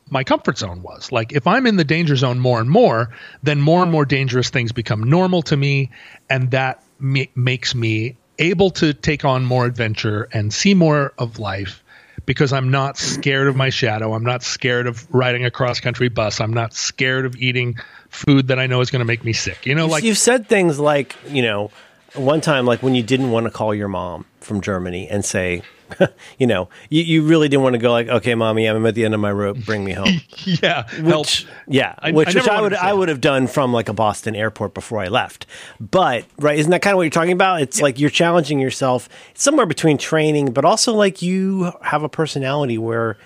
[0.08, 1.12] my comfort zone was.
[1.12, 3.10] Like if I'm in the danger zone more and more,
[3.42, 5.90] then more and more dangerous things become normal to me,
[6.30, 11.38] and that ma- makes me able to take on more adventure and see more of
[11.38, 11.82] life
[12.26, 14.12] because I'm not scared of my shadow.
[14.14, 16.40] I'm not scared of riding a cross country bus.
[16.40, 17.76] I'm not scared of eating
[18.10, 19.64] food that I know is going to make me sick.
[19.64, 21.70] You know, like you've said things like, you know,
[22.14, 25.62] one time, like when you didn't want to call your mom from Germany and say,
[26.38, 29.04] you know, you, you really didn't want to go like, okay, mommy, I'm at the
[29.04, 29.58] end of my rope.
[29.64, 30.20] Bring me home.
[30.44, 31.26] yeah, which, help.
[31.66, 34.34] yeah, I, which, I, which I would I would have done from like a Boston
[34.34, 35.46] airport before I left.
[35.80, 37.60] But right, isn't that kind of what you're talking about?
[37.62, 37.84] It's yeah.
[37.84, 39.08] like you're challenging yourself.
[39.30, 43.16] It's somewhere between training, but also like you have a personality where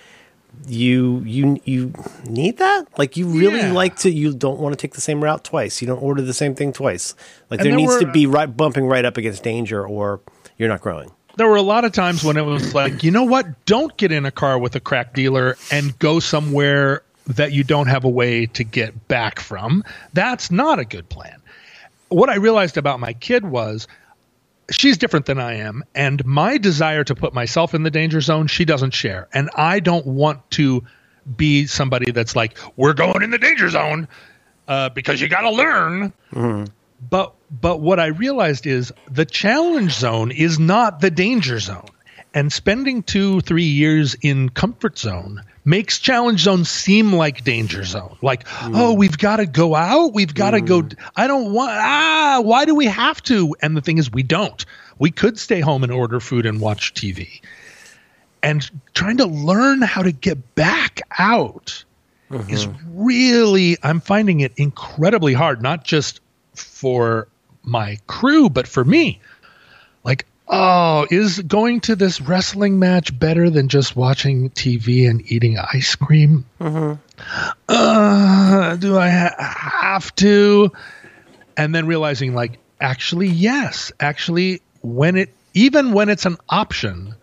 [0.67, 1.93] you you you
[2.29, 3.73] need that like you really yeah.
[3.73, 6.35] like to you don't want to take the same route twice you don't order the
[6.35, 7.15] same thing twice
[7.51, 10.21] like and there needs were, to be right bumping right up against danger or
[10.59, 13.25] you're not growing there were a lot of times when it was like you know
[13.25, 17.63] what don't get in a car with a crack dealer and go somewhere that you
[17.63, 21.41] don't have a way to get back from that's not a good plan
[22.09, 23.87] what i realized about my kid was
[24.71, 28.47] she's different than I am, and my desire to put myself in the danger zone,
[28.47, 29.29] she doesn't share.
[29.33, 30.85] And I don't want to
[31.37, 34.09] be somebody that's like, we're going in the danger zone
[34.69, 36.13] uh, because you got to learn.
[36.33, 36.73] Mm-hmm.
[37.09, 41.89] But but what I realized is the challenge zone is not the danger zone.
[42.33, 48.17] And spending two, three years in comfort zone makes challenge zone seem like danger zone.
[48.23, 48.73] Like, mm.
[48.75, 50.15] oh, we've got to go out.
[50.15, 50.67] We've got to mm.
[50.67, 50.89] go.
[51.17, 53.57] I don't want, ah, why do we have to?
[53.61, 54.65] And the thing is, we don't.
[54.99, 57.41] We could stay home and order food and watch TV.
[58.43, 61.85] And trying to learn how to get back out
[62.31, 62.49] mm-hmm.
[62.49, 66.21] is really, I'm finding it incredibly hard, not just
[66.81, 67.29] for
[67.63, 69.21] my crew, but for me.
[70.03, 75.59] Like, oh, is going to this wrestling match better than just watching TV and eating
[75.59, 76.47] ice cream?
[76.59, 76.95] Mm-hmm.
[77.69, 79.35] Uh, do I ha-
[79.83, 80.73] have to?
[81.55, 87.15] And then realizing, like, actually, yes, actually, when it, even when it's an option,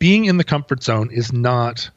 [0.00, 1.88] being in the comfort zone is not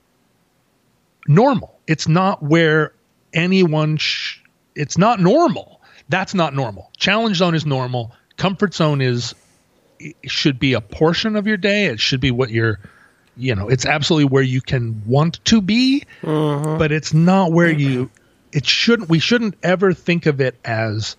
[1.27, 1.79] normal.
[1.87, 2.93] It's not where
[3.33, 4.41] anyone, sh-
[4.75, 5.78] it's not normal.
[6.09, 6.91] That's not normal.
[6.97, 8.11] Challenge zone is normal.
[8.37, 9.35] Comfort zone is
[10.25, 11.85] should be a portion of your day.
[11.85, 12.79] It should be what you're,
[13.37, 16.77] you know, it's absolutely where you can want to be, mm-hmm.
[16.77, 18.09] but it's not where you.
[18.51, 19.09] It shouldn't.
[19.09, 21.15] We shouldn't ever think of it as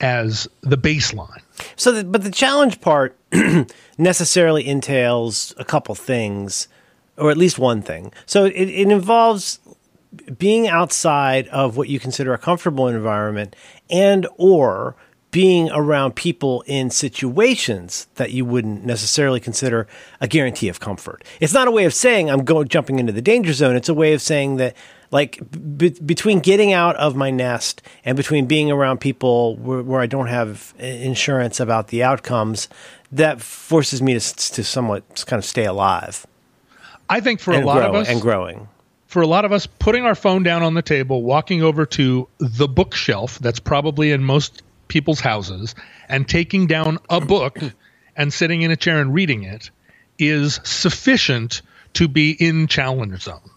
[0.00, 1.40] as the baseline.
[1.76, 3.16] So, the, but the challenge part
[3.98, 6.68] necessarily entails a couple things,
[7.16, 8.12] or at least one thing.
[8.26, 9.60] So it, it involves
[10.38, 13.54] being outside of what you consider a comfortable environment
[13.90, 14.96] and or
[15.30, 19.86] being around people in situations that you wouldn't necessarily consider
[20.20, 21.22] a guarantee of comfort.
[21.40, 23.76] It's not a way of saying I'm going jumping into the danger zone.
[23.76, 24.74] It's a way of saying that
[25.10, 25.38] like
[25.76, 30.06] be- between getting out of my nest and between being around people where, where, I
[30.06, 32.68] don't have uh, insurance about the outcomes,
[33.12, 36.26] that forces me to, to somewhat kind of stay alive.
[37.08, 38.68] I think for a lot grow, of us and growing.
[39.06, 42.28] For a lot of us, putting our phone down on the table, walking over to
[42.38, 45.74] the bookshelf that's probably in most people's houses
[46.08, 47.58] and taking down a book
[48.16, 49.70] and sitting in a chair and reading it
[50.18, 51.62] is sufficient
[51.94, 53.50] to be in challenge zone.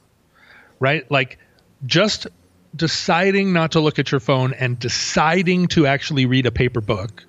[0.80, 1.10] Right?
[1.10, 1.39] Like
[1.86, 2.28] just
[2.76, 7.24] deciding not to look at your phone and deciding to actually read a paper book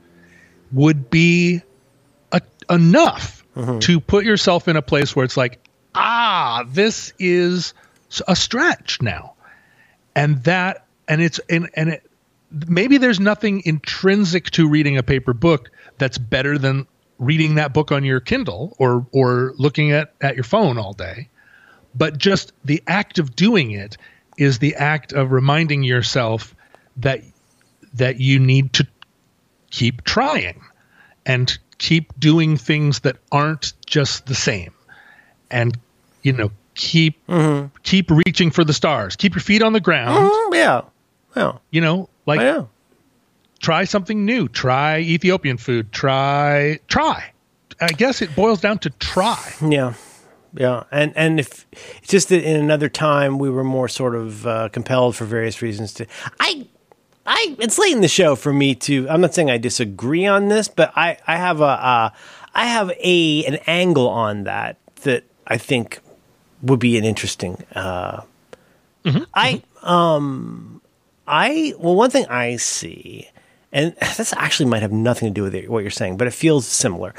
[0.73, 1.63] would be
[2.33, 3.79] a, enough mm-hmm.
[3.81, 5.59] to put yourself in a place where it's like,
[5.95, 7.75] ah, this is
[8.27, 9.35] a stretch now.
[10.15, 12.11] And that, and it's, and, and it,
[12.69, 16.87] maybe there's nothing intrinsic to reading a paper book that's better than
[17.19, 21.29] reading that book on your Kindle or or looking at at your phone all day.
[21.95, 23.97] But just the act of doing it
[24.39, 26.55] is the act of reminding yourself
[26.97, 27.21] that
[27.95, 28.87] that you need to
[29.71, 30.61] keep trying
[31.27, 34.73] and keep doing things that aren't just the same
[35.51, 35.79] and
[36.23, 36.51] you know
[36.81, 37.67] keep mm-hmm.
[37.83, 40.81] keep reaching for the stars keep your feet on the ground mm-hmm, yeah
[41.37, 42.69] yeah you know like, oh,
[43.59, 44.49] try something new.
[44.49, 45.93] Try Ethiopian food.
[45.93, 47.33] Try, try.
[47.81, 49.53] I guess it boils down to try.
[49.61, 49.95] Yeah.
[50.53, 51.65] Yeah, and and if
[51.99, 55.63] it's just that in another time we were more sort of uh, compelled for various
[55.63, 56.07] reasons to.
[56.41, 56.67] I,
[57.25, 59.09] I it's late in the show for me to.
[59.09, 62.11] I'm not saying I disagree on this, but I I have a uh,
[62.53, 66.01] I have a an angle on that that I think
[66.63, 68.23] would be an interesting uh,
[69.05, 69.23] Mm-hmm.
[69.35, 70.81] I um,
[71.27, 73.29] I well, one thing I see,
[73.73, 76.67] and this actually might have nothing to do with what you're saying, but it feels
[76.67, 77.15] similar.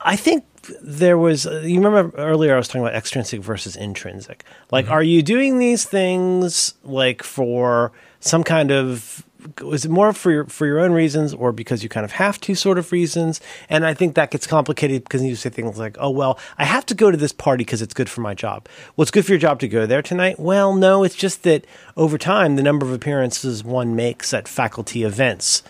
[0.00, 0.44] I think
[0.80, 1.44] there was.
[1.44, 4.44] You remember earlier I was talking about extrinsic versus intrinsic.
[4.70, 9.23] Like, are you doing these things like for some kind of
[9.62, 12.40] was it more for your for your own reasons or because you kind of have
[12.40, 15.96] to sort of reasons and i think that gets complicated because you say things like
[16.00, 18.66] oh well i have to go to this party because it's good for my job
[18.96, 21.66] well it's good for your job to go there tonight well no it's just that
[21.96, 25.62] over time the number of appearances one makes at faculty events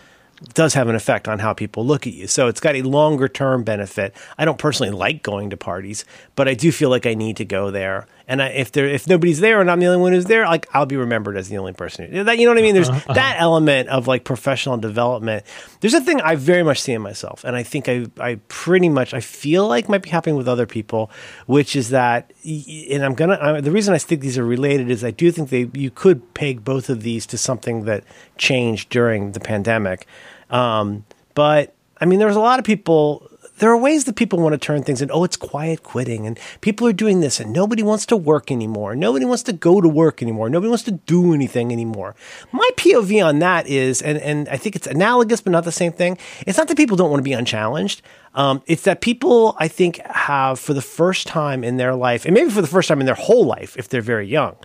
[0.52, 2.26] does have an effect on how people look at you.
[2.26, 4.14] So it's got a longer term benefit.
[4.36, 6.04] I don't personally like going to parties,
[6.34, 8.06] but I do feel like I need to go there.
[8.26, 10.66] And I, if there if nobody's there and I'm the only one who's there, like
[10.72, 12.10] I'll be remembered as the only person.
[12.10, 12.74] Who, that you know what I mean?
[12.74, 13.12] There's uh-huh.
[13.12, 15.44] that element of like professional development.
[15.80, 18.88] There's a thing I very much see in myself, and I think I I pretty
[18.88, 21.10] much I feel like might be happening with other people,
[21.46, 25.04] which is that, and I'm gonna I, the reason I think these are related is
[25.04, 28.04] I do think they you could peg both of these to something that
[28.38, 30.06] changed during the pandemic.
[30.48, 31.04] Um,
[31.34, 33.28] but I mean, there's a lot of people.
[33.58, 35.10] There are ways that people want to turn things in.
[35.12, 38.96] Oh, it's quiet quitting, and people are doing this, and nobody wants to work anymore.
[38.96, 40.50] Nobody wants to go to work anymore.
[40.50, 42.16] Nobody wants to do anything anymore.
[42.50, 45.92] My POV on that is, and and I think it's analogous, but not the same
[45.92, 46.18] thing.
[46.46, 48.02] It's not that people don't want to be unchallenged.
[48.34, 52.34] Um, it's that people, I think, have for the first time in their life, and
[52.34, 54.56] maybe for the first time in their whole life, if they're very young,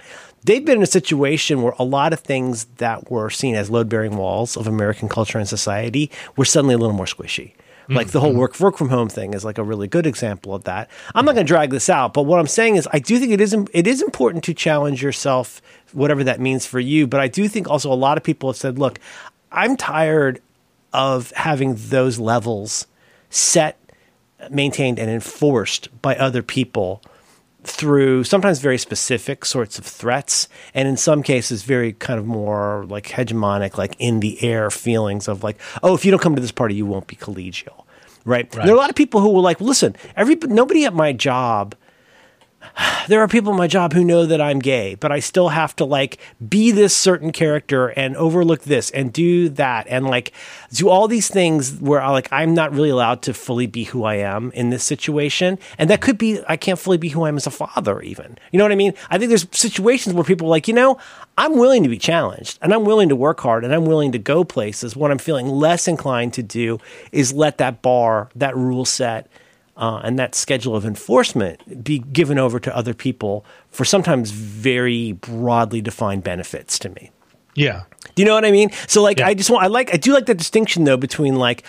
[0.46, 3.88] they've been in a situation where a lot of things that were seen as load
[3.88, 7.54] bearing walls of American culture and society were suddenly a little more squishy.
[7.90, 8.12] Like mm-hmm.
[8.12, 10.92] the whole work work from home thing is like a really good example of that.
[11.16, 13.32] I'm not going to drag this out, but what I'm saying is I do think
[13.32, 15.60] it is it is important to challenge yourself,
[15.92, 17.08] whatever that means for you.
[17.08, 19.00] But I do think also a lot of people have said, "Look,
[19.52, 20.40] I'm tired
[20.94, 22.86] of having those levels
[23.32, 23.80] set,
[24.52, 27.02] maintained, and enforced by other people."
[27.64, 32.86] Through sometimes very specific sorts of threats, and in some cases, very kind of more
[32.88, 36.42] like hegemonic, like in the air feelings of like, oh, if you don't come to
[36.42, 37.86] this party, you won't be collegial,
[38.26, 38.54] right?
[38.56, 38.66] right.
[38.66, 41.76] There are a lot of people who will like, listen, every nobody at my job
[43.08, 45.76] there are people in my job who know that I'm gay, but I still have
[45.78, 50.34] to like be this certain character and overlook this and do that and like
[50.72, 54.04] do all these things where I like I'm not really allowed to fully be who
[54.04, 55.60] I am in this situation.
[55.78, 58.38] And that could be I can't fully be who I am as a father even.
[58.52, 58.94] You know what I mean?
[59.10, 60.98] I think there's situations where people are like, you know,
[61.38, 64.20] I'm willing to be challenged and I'm willing to work hard and I'm willing to
[64.20, 64.96] go places.
[64.96, 66.80] What I'm feeling less inclined to do
[67.12, 69.30] is let that bar, that rule set
[69.80, 75.14] uh, and that schedule of enforcement be given over to other people for sometimes very
[75.14, 77.12] broadly defined benefits to me.
[77.56, 77.84] Yeah.
[78.14, 78.72] Do you know what I mean?
[78.88, 79.28] So like, yeah.
[79.28, 81.64] I just want, I like, I do like the distinction though between like,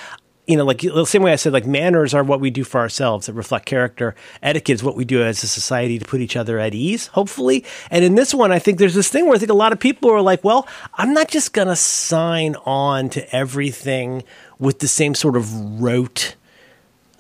[0.49, 2.81] you know, like the same way I said, like manners are what we do for
[2.81, 4.17] ourselves that reflect character.
[4.43, 7.65] Etiquette is what we do as a society to put each other at ease, hopefully.
[7.93, 9.79] And in this one, I think there's this thing where I think a lot of
[9.79, 14.25] people are like, well, I'm not just going to sign on to everything
[14.59, 16.35] with the same sort of rote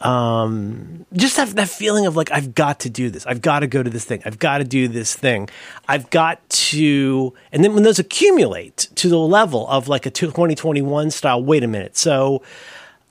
[0.01, 3.27] um, just have that feeling of like I've got to do this.
[3.27, 4.23] I've got to go to this thing.
[4.25, 5.49] I've got to do this thing.
[5.89, 11.11] I've got to, and then when those accumulate to the level of like a 2021
[11.11, 11.43] style.
[11.43, 11.97] Wait a minute.
[11.97, 12.43] So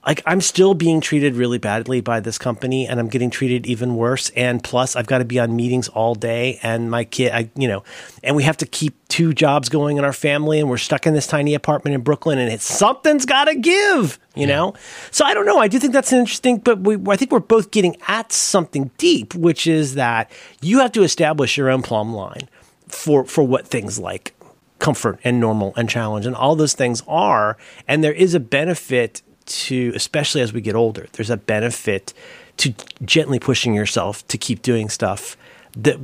[0.06, 3.96] like I'm still being treated really badly by this company and I'm getting treated even
[3.96, 4.30] worse.
[4.30, 7.68] And plus I've got to be on meetings all day and my kid, I, you
[7.68, 7.84] know,
[8.24, 11.14] and we have to keep two jobs going in our family and we're stuck in
[11.14, 14.56] this tiny apartment in Brooklyn and it's something's got to give, you yeah.
[14.56, 14.74] know?
[15.12, 15.58] So I don't know.
[15.58, 19.36] I do think that's interesting, but we, I think we're both getting at something deep,
[19.36, 20.32] which is that
[20.62, 22.48] you have to establish your own plumb line
[22.88, 24.34] for, for what things like
[24.80, 27.58] comfort and normal and challenge and all those things are.
[27.86, 32.14] And there is a benefit to, especially as we get older, there's a benefit
[32.58, 32.74] to
[33.04, 35.38] gently pushing yourself to keep doing stuff
[35.78, 35.98] that,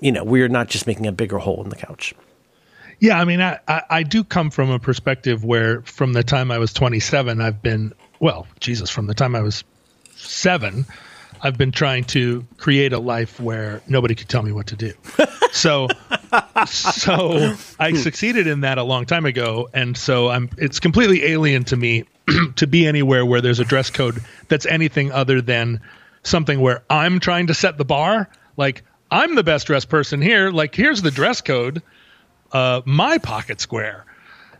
[0.00, 2.14] you know, we're not just making a bigger hole in the couch.
[3.00, 6.52] Yeah, I mean, I, I, I, do come from a perspective where from the time
[6.52, 9.64] I was 27, I've been, well, Jesus, from the time I was
[10.14, 10.86] seven,
[11.42, 14.92] I've been trying to create a life where nobody could tell me what to do.
[15.52, 15.88] so,
[16.66, 20.48] so I succeeded in that a long time ago, and so I'm.
[20.56, 22.04] It's completely alien to me
[22.56, 25.80] to be anywhere where there's a dress code that's anything other than
[26.22, 28.28] something where I'm trying to set the bar.
[28.56, 30.50] Like I'm the best dressed person here.
[30.50, 31.82] Like here's the dress code,
[32.52, 34.04] uh, my pocket square,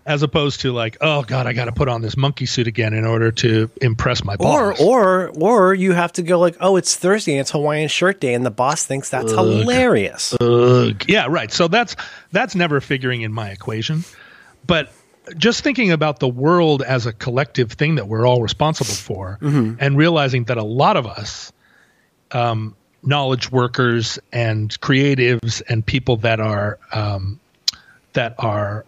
[0.05, 2.93] as opposed to like, oh god, I got to put on this monkey suit again
[2.95, 4.81] in order to impress my boss.
[4.81, 8.21] Or or or you have to go like, oh, it's Thursday, and it's Hawaiian Shirt
[8.21, 9.39] Day, and the boss thinks that's Ugh.
[9.39, 10.35] hilarious.
[10.41, 11.05] Ugh.
[11.09, 11.53] Yeah, right.
[11.53, 11.97] So that's
[12.33, 14.05] that's never figuring in my equation,
[14.67, 14.93] but
[15.37, 19.77] just thinking about the world as a collective thing that we're all responsible for mm-hmm.
[19.79, 21.53] and realizing that a lot of us
[22.33, 27.39] um, knowledge workers and creatives and people that are um,
[28.15, 28.85] that are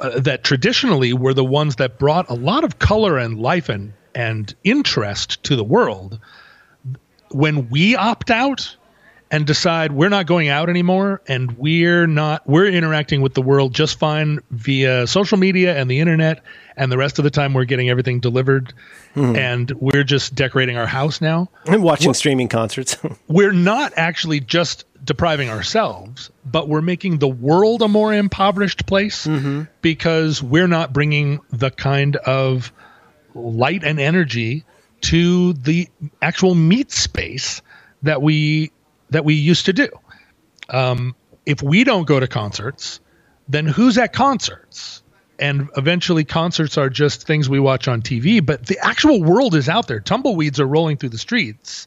[0.00, 3.92] uh, that traditionally were the ones that brought a lot of color and life and
[4.14, 6.18] and interest to the world
[7.30, 8.76] when we opt out
[9.30, 13.74] and decide we're not going out anymore and we're not we're interacting with the world
[13.74, 16.42] just fine via social media and the internet
[16.76, 18.72] and the rest of the time we're getting everything delivered
[19.14, 19.36] hmm.
[19.36, 21.50] and we're just decorating our house now.
[21.66, 22.96] And watching streaming concerts.
[23.28, 29.26] we're not actually just depriving ourselves, but we're making the world a more impoverished place
[29.26, 29.62] mm-hmm.
[29.82, 32.72] because we're not bringing the kind of
[33.34, 34.64] light and energy
[35.00, 35.88] to the
[36.22, 37.60] actual meat space
[38.02, 38.70] that we
[39.10, 39.88] that we used to do.
[40.68, 41.14] Um,
[41.46, 43.00] if we don't go to concerts,
[43.48, 45.02] then who's at concerts?
[45.38, 49.68] And eventually, concerts are just things we watch on TV, but the actual world is
[49.68, 50.00] out there.
[50.00, 51.86] Tumbleweeds are rolling through the streets,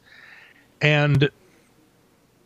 [0.80, 1.28] and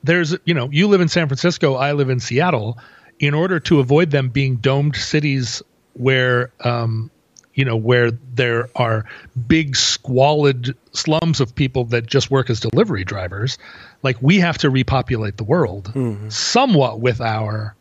[0.03, 2.78] there's you know you live in San Francisco, I live in Seattle.
[3.19, 5.62] In order to avoid them being domed cities
[5.94, 7.11] where um,
[7.57, 9.05] you know where there are
[9.49, 13.59] big squalid slums of people that just work as delivery drivers,
[14.05, 15.93] like we have to repopulate the world
[16.33, 17.74] somewhat with our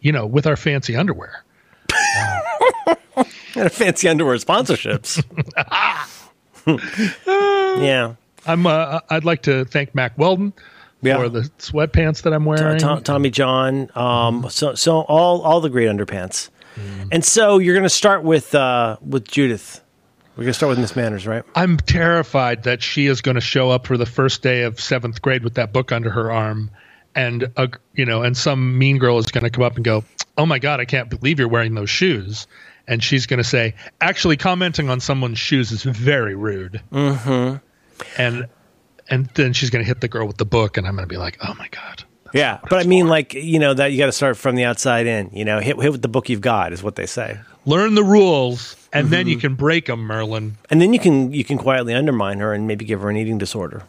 [0.00, 1.44] you know with our fancy underwear.
[3.56, 5.22] and fancy underwear sponsorships.
[7.82, 8.14] yeah.
[8.46, 10.52] I'm uh, I'd like to thank Mack Weldon
[11.02, 11.16] Yeah.
[11.18, 12.78] for the sweatpants that I'm wearing.
[12.78, 13.90] Tom, Tommy John.
[13.94, 16.48] Um, so so all all the great underpants.
[17.10, 19.82] And so you're going to start with uh, with Judith.
[20.36, 21.42] We're going to start with Miss Manners, right?
[21.54, 25.20] I'm terrified that she is going to show up for the first day of seventh
[25.20, 26.70] grade with that book under her arm,
[27.14, 30.04] and uh, you know, and some mean girl is going to come up and go,
[30.38, 32.46] "Oh my god, I can't believe you're wearing those shoes,"
[32.86, 37.56] and she's going to say, "Actually, commenting on someone's shoes is very rude." Mm-hmm.
[38.16, 38.46] And
[39.08, 41.12] and then she's going to hit the girl with the book, and I'm going to
[41.12, 44.06] be like, "Oh my god." Yeah, but I mean, like you know, that you got
[44.06, 45.30] to start from the outside in.
[45.32, 48.04] You know, hit hit with the book you've got is what they say, Learn the
[48.04, 49.40] rules, and then you mm-hmm.
[49.40, 50.56] can break them, Merlin.
[50.70, 53.38] and then you can you can quietly undermine her and maybe give her an eating
[53.38, 53.82] disorder.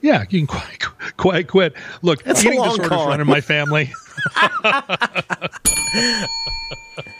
[0.00, 0.80] Yeah, you can quite,
[1.16, 1.74] quite quit.
[2.02, 3.92] Look, That's a eating disorders run in my family.